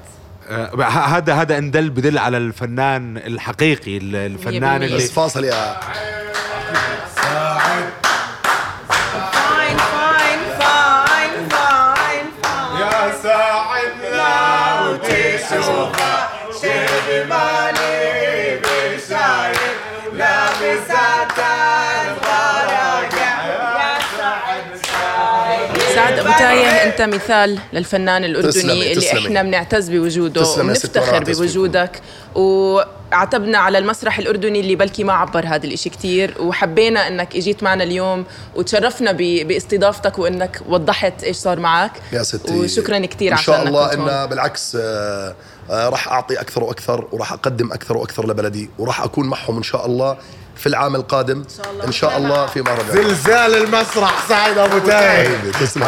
آه، 0.51 0.83
هذا 0.85 1.35
هذا 1.35 1.59
اندل 1.59 1.91
بدل 1.91 2.19
على 2.19 2.37
الفنان 2.37 3.17
الحقيقي 3.17 3.97
الفنان 3.97 4.83
اللي 4.83 4.97
بس 4.97 5.11
فاصل 5.11 5.45
يا 5.45 5.77
Bye. 7.21 7.85
فاين 9.33 9.77
فاين 9.77 10.41
فاين 10.61 11.49
فاين 11.49 12.27
يا 12.81 13.13
شيء 16.61 17.27
ما 17.29 17.60
أبو 26.21 26.29
تايه 26.39 26.67
أنت 26.67 27.03
مثال 27.03 27.59
للفنان 27.73 28.25
الأردني 28.25 28.53
تسلمي، 28.53 28.73
اللي 28.73 28.95
تسلمي. 28.95 29.27
إحنا 29.27 29.43
بنعتز 29.43 29.91
بوجوده 29.91 30.45
فيكم. 30.45 31.33
بوجودك 31.33 32.01
وعتبنا 32.35 33.59
على 33.59 33.79
المسرح 33.79 34.19
الأردني 34.19 34.61
اللي 34.61 34.75
بلكي 34.75 35.05
ما 35.05 35.13
عبر 35.13 35.47
هذا 35.47 35.67
الإشي 35.67 35.91
كتير 35.91 36.35
وحبينا 36.41 37.09
إنك 37.09 37.37
إجيت 37.37 37.63
معنا 37.63 37.85
اليوم 37.85 38.25
وتشرفنا 38.57 39.13
باستضافتك 39.13 40.19
وإنك 40.19 40.61
وضحت 40.69 41.25
إيش 41.25 41.37
صار 41.37 41.61
معك 41.61 41.93
يا 42.13 42.23
ستي 42.23 42.59
وشكرا 42.59 43.07
كتير 43.07 43.33
إن 43.33 43.39
شاء 43.39 43.69
الله. 43.69 43.93
ان 43.93 44.27
بالعكس 44.27 44.77
آه، 44.81 45.35
آه، 45.71 45.89
راح 45.89 46.09
أعطي 46.09 46.41
أكثر 46.41 46.65
وأكثر 46.65 47.09
وراح 47.13 47.33
أقدم 47.33 47.73
أكثر 47.73 47.97
وأكثر 47.97 48.29
لبلدي 48.29 48.71
وراح 48.79 49.03
أكون 49.03 49.29
معهم 49.29 49.57
إن 49.57 49.63
شاء 49.63 49.87
الله 49.87 50.17
في 50.61 50.67
العام 50.67 50.95
القادم 50.95 51.45
إن 51.87 51.93
شاء 51.93 52.17
الله. 52.17 52.47
في 52.47 52.63
مهرجان 52.63 52.95
زلزال 52.95 53.55
المسرح 53.55 54.29
سعد 54.29 54.59
أبو 54.59 54.79
تايه 54.79 55.39
حبيبي، 55.39 55.51
تسلم 55.53 55.83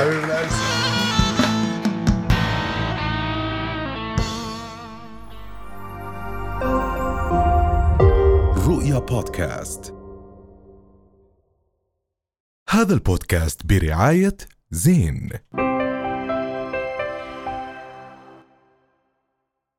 رؤيا 8.66 8.98
بودكاست. 8.98 9.94
هذا 12.68 12.94
البودكاست 12.94 13.66
برعاية 13.66 14.36
زين. 14.70 15.30